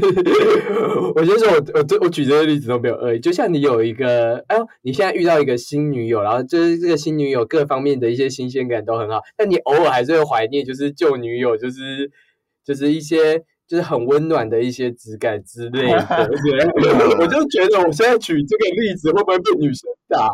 [1.14, 3.20] 我先说，我我我举这个例子都没有恶意。
[3.20, 12.10] 就像你有一个，哎呦，你现在遇到一个新女友，然后就是这个新女友各方面的一些新鲜感都很好，但你偶尔还是会怀念，就是旧女友，就是
[12.64, 13.44] 就是一些。
[13.70, 16.28] 就是很温暖的一些质感之类的，
[17.20, 20.28] 我就觉得我现在举这个例子会不会被女生打？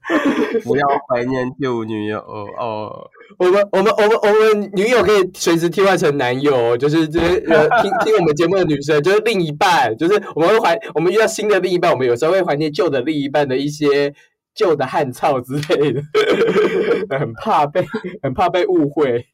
[0.64, 3.08] 不要怀念旧女友哦。
[3.38, 14.12] 我们我们我们我们女友可以随时替换成男友，就是这些呃听听我们节目的女生，就是另一半，就是我们会怀我们遇到新的另一半，我们有时候会怀念旧的另一半的一些
[14.52, 16.02] 旧的汗臭之类的，
[17.16, 17.86] 很怕被
[18.20, 19.24] 很怕被误会，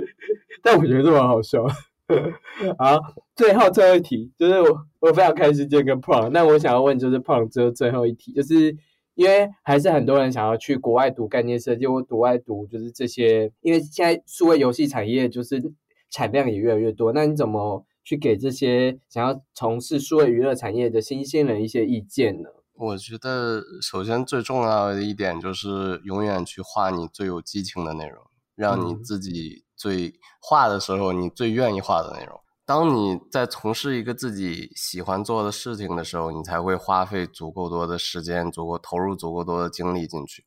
[0.64, 1.66] 但我觉得这么好笑。
[2.78, 2.98] 好，
[3.34, 8.76] 最后最后一题，就是我我非常开心见跟 Pro，那我想要问就是 Pro 最后最后一题，就是
[9.14, 15.62] 因为还是很多人想要去国外读概念设计或国外读就是这些，因为现在数位游戏产业就是
[16.10, 22.50] 产量也越来越多，那你怎么去给这些想要从事数位娱乐产业的新鲜人一些意见呢？
[22.76, 28.20] 我觉得首先最重要的一点就是永远去画你最有激情的内容，
[28.56, 29.62] 让你自己。
[29.76, 32.40] 最画的时候，你最愿意画的内容。
[32.64, 40.44] 当你在从事一个自己喜欢做的事情的时候，你才会花费足够多的时间，足够投入足够多的精力进去。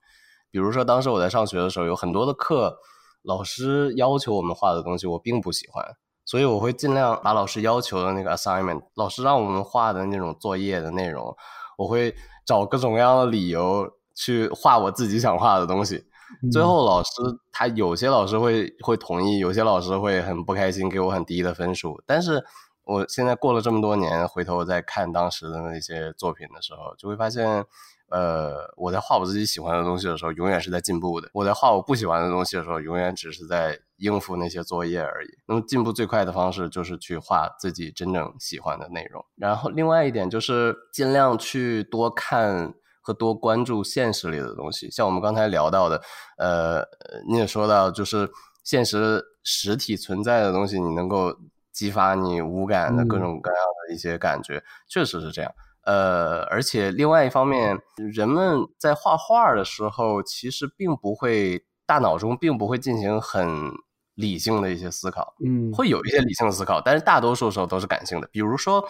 [0.50, 2.78] 比如说，当时我在上学的时候，有很多的课，
[3.22, 5.86] 老师要求我们画的东西，我并不喜欢，
[6.26, 11.36] 所以我会尽量把老师要求的那个 assignment，老师让我们画的那种作业的内容，
[11.78, 16.06] 我会找各种各样的理由去画我自己想画的东西。
[16.52, 17.10] 最后，老师
[17.52, 22.02] 他有些老师会会同意，有些老师会很不开心，给我很低的分数。
[22.06, 22.44] 但是，
[22.84, 27.66] 我现在过了这么多年，回头再看当时的那些作品的时候，就会发现，
[28.10, 35.30] 呃，我在画我自己喜欢的东西的时候，永远是在进步的；我在画我不喜欢的东西的时候，永远只是在应付那些作业而已。
[35.48, 39.26] 那么，进步最快的方式就是去画自己真正喜欢的内容。
[39.36, 42.74] 然后，另外一点就是尽量去多看。
[43.08, 46.02] 和多关注现实里的东西，像我们刚才聊到的，
[46.38, 46.86] 呃，
[47.26, 48.30] 你也说到，就是
[48.66, 51.34] 现实实体存在的东西，你能够
[51.72, 55.50] 激发你五感的各种各样的一些感觉，确实是这样。
[55.86, 57.80] 呃，而且另外一方面，
[58.14, 63.72] 人们在画画的时候，其实并不会大脑中并不会进行很
[64.16, 68.28] 理性的一些思考，嗯，会有一些理性的思考，但是大多数时候都是感性的。
[68.34, 68.86] 比如说，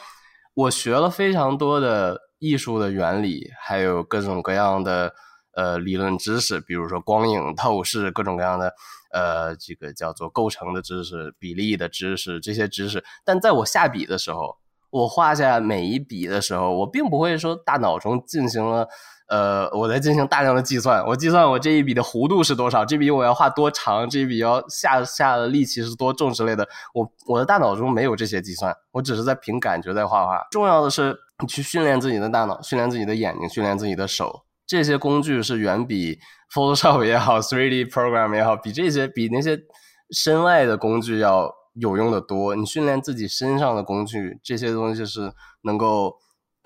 [0.55, 2.20] 我学了非常多的。
[2.39, 5.13] 艺术的原理，还有各种各样的
[5.53, 8.73] 呃理论知识，比如说光影、透视，各种各样的
[9.11, 13.03] 呃这个叫做构成的知识、比例的知识这些知识。
[13.25, 14.57] 但在我下笔的时候，
[14.89, 18.88] 我画下每一笔的时候，我并不会说大脑中进行了。
[19.30, 26.65] 呃，我在进行大量的计算，我计算我这一笔的弧度是多少，这笔我要画多长，这一笔要下下的力气是多重之类的。
[26.93, 30.47] 我我的大脑中没有这些计算，我只是在凭感觉在画画。
[30.49, 34.43] 重要的是你去训练自己的大脑，训练自己的眼睛，训练自己的手。
[34.65, 36.19] 这些工具是远比
[36.53, 39.59] Photoshop 也好，3D program 也好，比这些比那些
[40.11, 42.55] 身外的工具要有用的多。
[42.55, 46.15] 你训练自己身上的工具，这些东西是能够。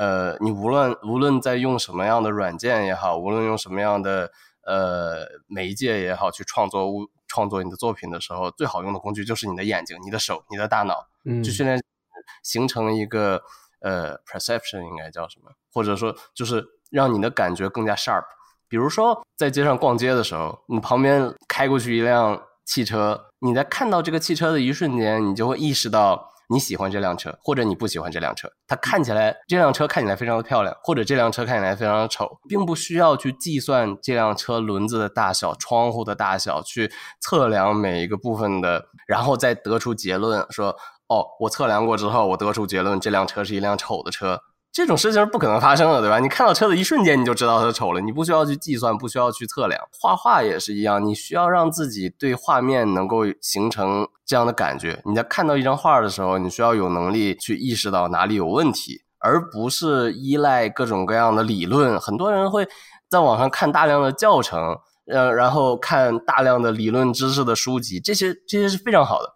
[0.02, 4.32] 呃，你无论无论在用什么样的软件也好，无论用什么样的
[4.66, 11.06] 呃媒介也好，去创作物创作你的作品的时候，最好用的工具就是你的眼睛、你的手、你的大脑，
[11.44, 11.80] 去训练
[12.42, 13.44] 形成一个
[13.82, 18.24] 呃 perception 应该叫什么，或者说就是让你的感觉更加 sharp，
[18.68, 26.31] 比如说在街上逛街的时候，你旁边开过去一辆汽车，你在看到这个汽车的一瞬间，你就会意识到。
[26.52, 36.92] 你喜欢这辆车，或者你不喜欢这辆车，它看起来这辆车看起来非常的漂亮，或者这辆车看起来非常的丑，并不需要去计算这辆车轮子的大小、窗户的大小，去
[37.22, 40.76] 测量每一个部分的，然后再得出结论说，
[41.08, 44.42] 哦，我测量过之后，我得出结论，这辆车是一辆丑的车。
[44.72, 46.20] 这种事情是不可能发生的，对吧？
[46.20, 49.82] 你看到车的一瞬间，你就知道它丑了，你不需要去计算，不需要去测量。
[50.00, 55.02] 画画也是一样，你需要让自己对画面能够形成这样的感觉。
[55.06, 62.00] 你在看到一张画的时候，你需要有能力去意识到哪里有问题，而不是依赖各种各样的理论。
[62.00, 62.66] 很多人会
[63.10, 64.78] 在网上看大量的教程，
[65.12, 69.36] 呃，然后看大量的理论知识的书籍，这些这些是非常好的。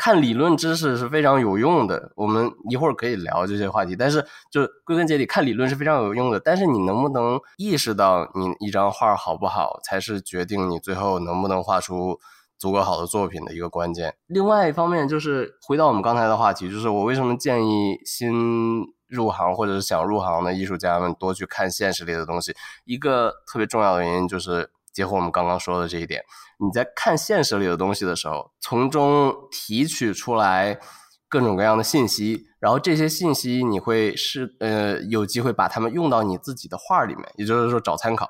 [0.00, 3.94] 看理论知识是非常有用的，我们一会儿可以聊这些话题。
[3.94, 6.40] 但是，就归根结底，看理论是非常有用的。
[6.40, 12.18] 但是，你能不能意识到你一张画好不好，才是决定你最后能不能画出
[12.56, 14.14] 足够好的作品的一个关键。
[14.26, 22.56] 另外一方面，就是回到我们刚才的话题，就是我为什么建议新入行或者是想入行的艺术家们多去看现实里的东西。
[22.86, 24.70] 一个特别重要的原因就是。
[24.92, 26.22] 结合我们刚刚说的这一点，
[26.58, 30.78] 你在看现实里的东西的时候，从中提取出来
[31.28, 38.28] 各种各样的信息，然后这些信息你会是呃有机会把它们用到你自己的画里面，也就是说找参考，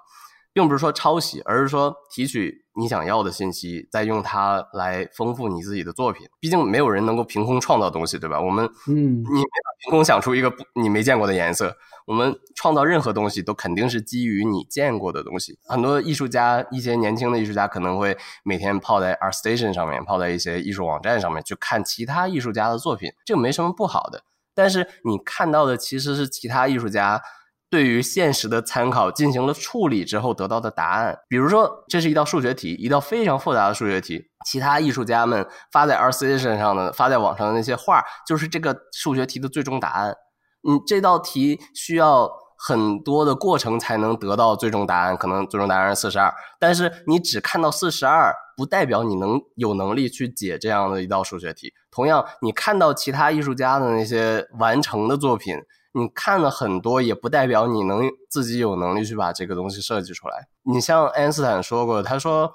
[0.53, 6.27] 并不是说抄袭，而是说提取你想要的信息，再用它来丰富你自己的作品。
[6.41, 8.41] 毕竟没有人能够凭空创造东西，对吧？
[8.41, 9.43] 我们嗯，你
[9.85, 11.77] 凭空想出一个你没见过的颜色。
[12.07, 15.57] 我们创造任何东西都肯定是基于你见过的东西。
[15.67, 24.25] 很多艺术家，一些年轻的艺术家可能会每天泡在 ArtStation 上面，泡在一些艺术网站上面去看其他艺术家的作品，这个没什么不好的。
[24.53, 27.23] 但是你看到的其实是其他艺术家
[27.71, 31.17] 对于现实的参考进行了处理之后得到的答案。
[31.29, 40.17] 比如说，这是一道数学题，一道非常复杂的数学题，其他艺术家们发在 R C A 身上的、发在网上的那些画，就是这个数学题的最终答案。
[40.63, 51.73] 你这道题需要很多的过程才能得到最终答案，可能最终答案是四十二，但是你只看到四十二，不代表你能有能力去解这样的一道数学题。
[51.91, 55.57] 同样，你看到其他艺术家的那些完成的作品，
[55.93, 60.49] 你看了很多，也不代表你能自己有能力去把这个东西设计出来。
[60.63, 62.53] 你像爱因斯坦说过，他说，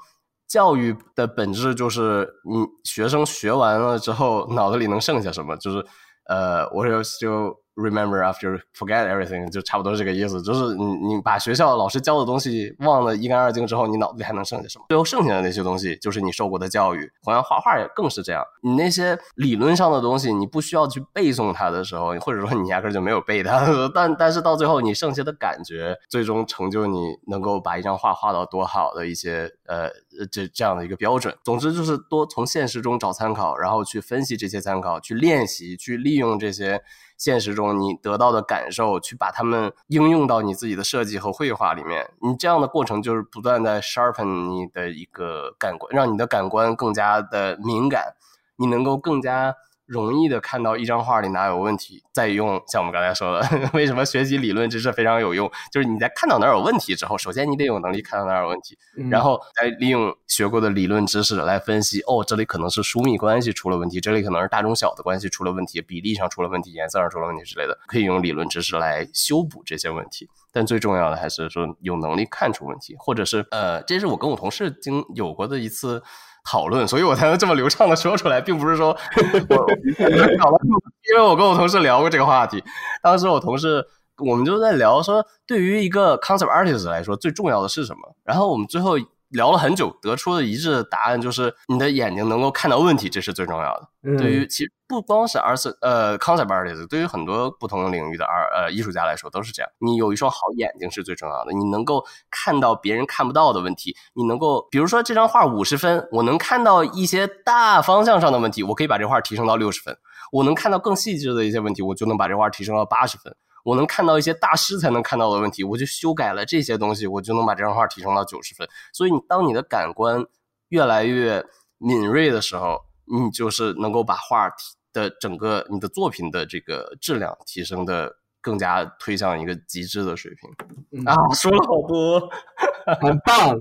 [0.48, 5.86] 教育的本质就是你学生学完了之后，脑子里能剩下什么，就是
[6.28, 7.65] 呃，我就就。
[7.76, 10.42] Remember after forget everything，就差不多这个意思。
[10.42, 14.86] 就是你你把学校老师教的东西忘了一干二净之后，你脑子里还能剩下什么？
[14.88, 17.12] 最后剩下的那些东西，就是你受过的教育。
[17.22, 18.42] 同样，画画也更是这样。
[18.64, 29.90] 你那些理论上的东西，你不需要去背诵它的时候，或者说你压根就没有背它，但但是到最后，你剩下的感觉，最终成就你能够把一张画画到多好的一些呃
[30.32, 31.36] 这这样的一个标准。
[31.44, 36.82] 总之，就是多从现实中找参考，然后去分析这些参考，去练习，去利用这些。
[37.18, 48.16] 现实中你得到的感受，去把它们应用到你自己的设计和绘画里面，你这样的过程就是不断在 sharpen 你的一个感官，让你的感官更加的敏感，
[48.58, 49.56] 你能够更加。
[49.86, 55.50] 容易的看到一张画里哪有问题，再用像我们刚才说的， 为什么学习理论知识非常有用？
[55.72, 58.78] 就是你在看到哪有问题之后，首先你得有能力看到哪有问题，
[59.12, 62.02] 然后再利用学过的理论知识来分析。
[62.02, 70.28] 哦，这里可能是疏密关系出了问题，这里可能是大中小的关系出了问题，比例上出了问题，颜色上出了问题之类的，可以用理论知识来修补这些问题。
[70.52, 76.02] 但最重要的还是说有能力看出问题，或者是呃，这是我跟我同事经有过的一次。
[76.46, 78.90] 讨论，所以我才能这么流畅的说出来，并不是说
[79.50, 82.64] 我因为我跟我同事聊过这个话题，
[83.02, 83.86] 当时我同事
[84.20, 88.16] 我们就在聊说，对于一个 concept artist 来说，最重要的是什么？
[88.24, 88.96] 然后我们最后。
[89.36, 93.90] 聊了很久，得出的一致的答案就是，你的眼睛能够看到问题，这是最重要的。
[94.18, 99.72] 对于其实不光是 art 呃 concept artist，对于很多不同领域的 art 呃艺术家来说都是这样。
[99.80, 109.98] 你有一双好眼睛是最重要的，你能够看到别人看不到的问题，你能够比如说这张画五十分，我能看到一些大方向上的问题，我可以把这画提升到六十分。
[110.32, 113.36] 我能看到更细致的一些问题，我就能把这画提升到八十分。
[113.66, 118.68] 我能看到一些大师才能看到的问题，我就修改了这些东西，我就能把这张画提升到九十分。
[118.94, 120.24] 所以，你当你的感官
[120.70, 121.44] 越来越
[121.80, 124.52] 敏锐的时候，你就是能够把画
[124.94, 131.04] 的整个你的作品的这个质量提升的更加推向一个极致的水平。
[131.04, 132.22] 啊，说了好多。
[133.02, 133.60] 很棒。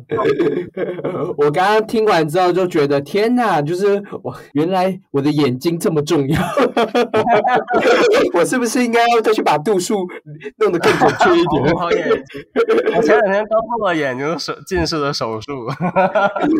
[1.38, 6.42] 我刚刚听完之后就觉得，天哪，就是我原来我的眼睛这么重要，
[8.34, 10.06] 我是不是应该要再去把度数
[10.58, 11.72] 弄得更准确一点？
[11.74, 12.42] 好眼睛，
[12.94, 15.70] 我前两天刚做了眼睛手近视的手术，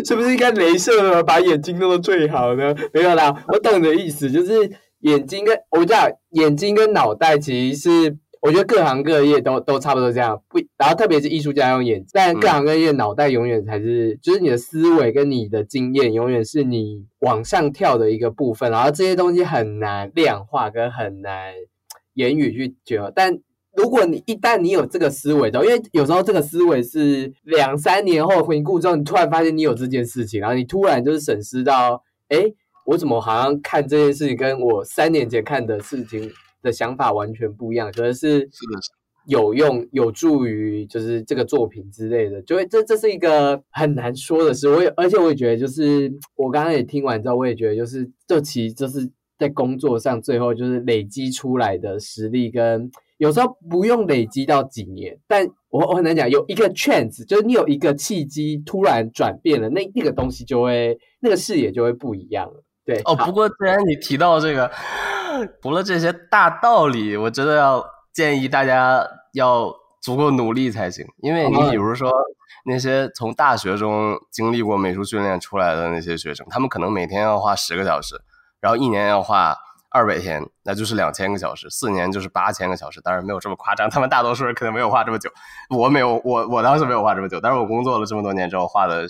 [0.06, 2.74] 是不是应该镭射了把眼睛弄得最好呢？
[2.94, 4.70] 没有啦，我懂你的意思，就是
[5.04, 8.18] 眼睛跟我知道眼睛跟脑袋其实是。
[8.44, 21.54] 我觉得各行各业都都差不多这样，不，然后特别是艺术家用眼睛，但各行各业脑袋永远才是，就是你的思维跟你的经验永远是你往上跳的一个部分，然后这些东西很难量化跟很难
[22.12, 23.38] 言语去讲，但
[23.74, 32.44] 如果你一旦你有这个思维的，因为有时候这个思维是两三年后回顾之后，你突然发现你有这件事情，然后你突然就是审视到，哎，
[32.86, 36.30] 我怎么好像看这件事情跟我三年前看的事情。
[36.64, 38.50] 的想法完全不一样，可能是的
[39.26, 44.66] 有用、有助于就是这个作品之类的，就会这这是一个很难说的事。
[44.70, 49.06] 我也而且我也觉得，就是我刚刚也听完之后，我也觉得就是这其实就是
[49.38, 62.63] 在工作上最后就是累积出来的实力，跟有时候不用累积到几年，但我我很难讲有一个 chance，就是你有一个契机突然转变了，那那个东西就会那个视野就会不一样了。
[62.84, 64.70] 对哦，不过既然你提到这个。
[65.60, 69.68] 除了这些大道理，我真的要建议大家要
[70.00, 71.04] 足够努力才行。
[71.22, 72.08] 因为你比如说
[72.64, 78.14] 那些从大学中经历过美术训练出来的那些学生，他们可能每天要花十个小时，
[78.60, 79.56] 然后一年要花
[79.90, 83.00] 二百天，那就是两千个小时，四年就是八千个小时。
[83.00, 85.28] 当然没有这么夸张，他们大多数人可能没有画这么久。
[85.68, 89.02] 我没有，我我当时没有画这么久，但是我工作了这么多年之后，画的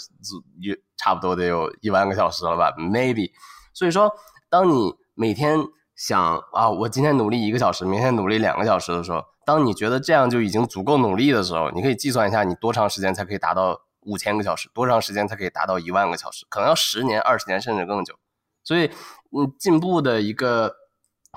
[0.62, 3.32] 也差不多得有一万个小时了吧？Maybe。
[3.74, 4.10] 所以说，
[4.48, 5.58] 当你每天
[5.94, 18.14] 想啊，我今天努力一个小时，明天努力两个小时的时候，当你觉得这样就已经足够努力的时候，你可以计算一下，你多长时间才可以达到五千个小时，多长时间才可以达到一万个小时，可能要十年、二十年甚至更久。
[18.62, 18.90] 所以，
[19.36, 20.74] 嗯，进步的一个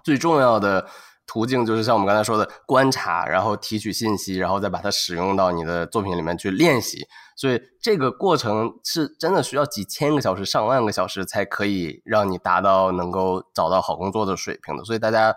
[0.04, 0.88] 最重要的。
[1.30, 7.06] 途径就是像我们刚才说的，观察，然后提取信息，然后再把它使用到你的作品里面去练习。
[7.38, 14.84] 所以这个过程是真的需要几千个小时、上万个小时才可以让你达到能够找到好工作的水平的。
[14.84, 15.34] 所以大家，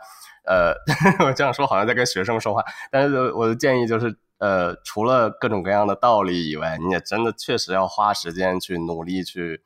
[0.47, 0.73] 呃，
[1.27, 9.63] 我这样说好像在跟学生说话，但是我的建议就是，呃，除了各种各样的道理以外，你也真的确实要花时间去努力去，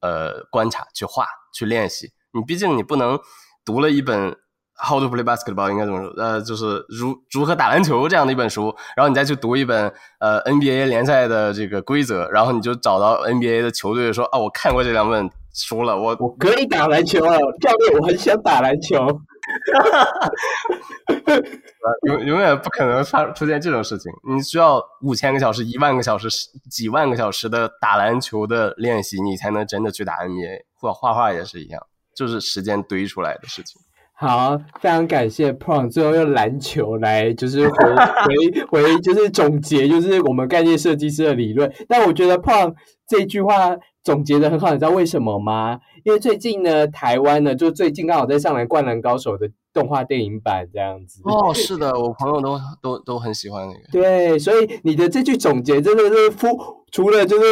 [0.00, 2.12] 呃，观察、去画、去练习。
[2.32, 3.18] 你毕竟你不能
[3.64, 4.36] 读了一本。
[4.74, 6.10] How to play basketball 应该怎么说？
[6.16, 19.06] 呃，就是如如何打篮球这样的一本书，然后你再去读一本呃 NBA 联赛的这个规则，然后你就找到 NBA 的球队说啊，我看过这两本书了，我我可以打篮球啊，教练，我很想打篮球。
[19.62, 20.20] 哈哈
[22.06, 26.28] 永永远不可能发出现这种事情，你需要五千个小时、一万个小时、
[26.70, 30.62] 几万个小时的打篮球的练习，你才能真的去打 NBA。
[30.74, 31.80] 或画画也是一样，
[32.16, 33.80] 就是时间堆出来的事情。
[34.14, 37.74] 好，非常感谢 Prong，最后用篮球来就是回
[38.70, 41.72] 回回，就是总结，就是我们概念设计师的理论。
[41.88, 42.74] 但我觉得 Prong
[43.08, 45.80] 这句话总结的很好，你知道为什么吗？
[46.04, 51.20] 因为最近呢，台湾呢，就最近刚好在上来《灌篮高手》的动画电影版这样子。
[51.24, 53.80] 哦，是的，我朋友都都都很喜欢那个。
[53.90, 56.48] 对，所以你的这句总结真的是夫，
[56.92, 57.44] 除了就是。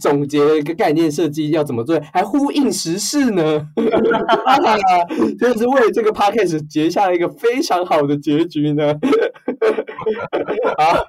[0.00, 3.68] 总结一个概念设计要怎么做，还呼应时事呢？
[5.38, 8.94] 就是为这个 podcast 结下了一个非常好的结局呢。
[10.78, 11.04] 好，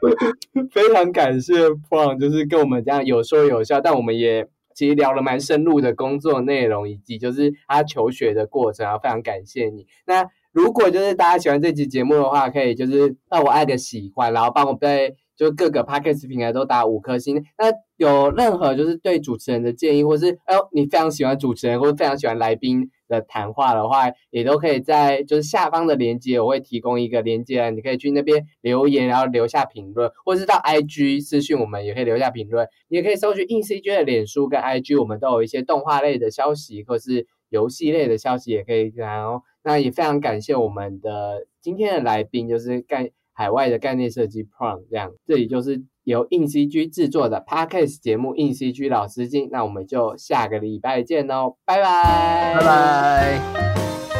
[0.69, 4.45] 非常感谢 Pong，就是跟我们这样有说有笑，但我们也
[4.76, 8.97] 其实聊了蛮深入的工作内容，以及就是他求学的过程啊。
[8.97, 9.88] 非常感谢你。
[10.05, 15.15] 那如果就是大家喜欢这期节目的话，可以就是帮我按个喜欢，然后帮我在。
[15.36, 17.43] 就各个 podcast 平台都打五颗星。
[17.57, 32.67] 那有任何就是对主持人的建议，或是哎呦你非常喜欢主持人，或者非常喜欢来宾的谈话的话，也都可以在就是下方的链接，我会提供一个链接，你可以去那边留言，然后留下评论，或是到 IG 私讯我们也可以留下评论。
[32.89, 43.09] 你也可以搜取硬 CJ 的脸书跟 IG，我们都有一些动画类的消息，或是游戏类的消息也可以然后那也非常感谢我们的今天的来宾，就是干。
[43.34, 54.12] 海外的概念设计 Prom 这样，这里就是由硬 CG 制作的 Podcast 节目硬 CG 老司机，那我们就下个礼拜见喽，拜拜，拜拜。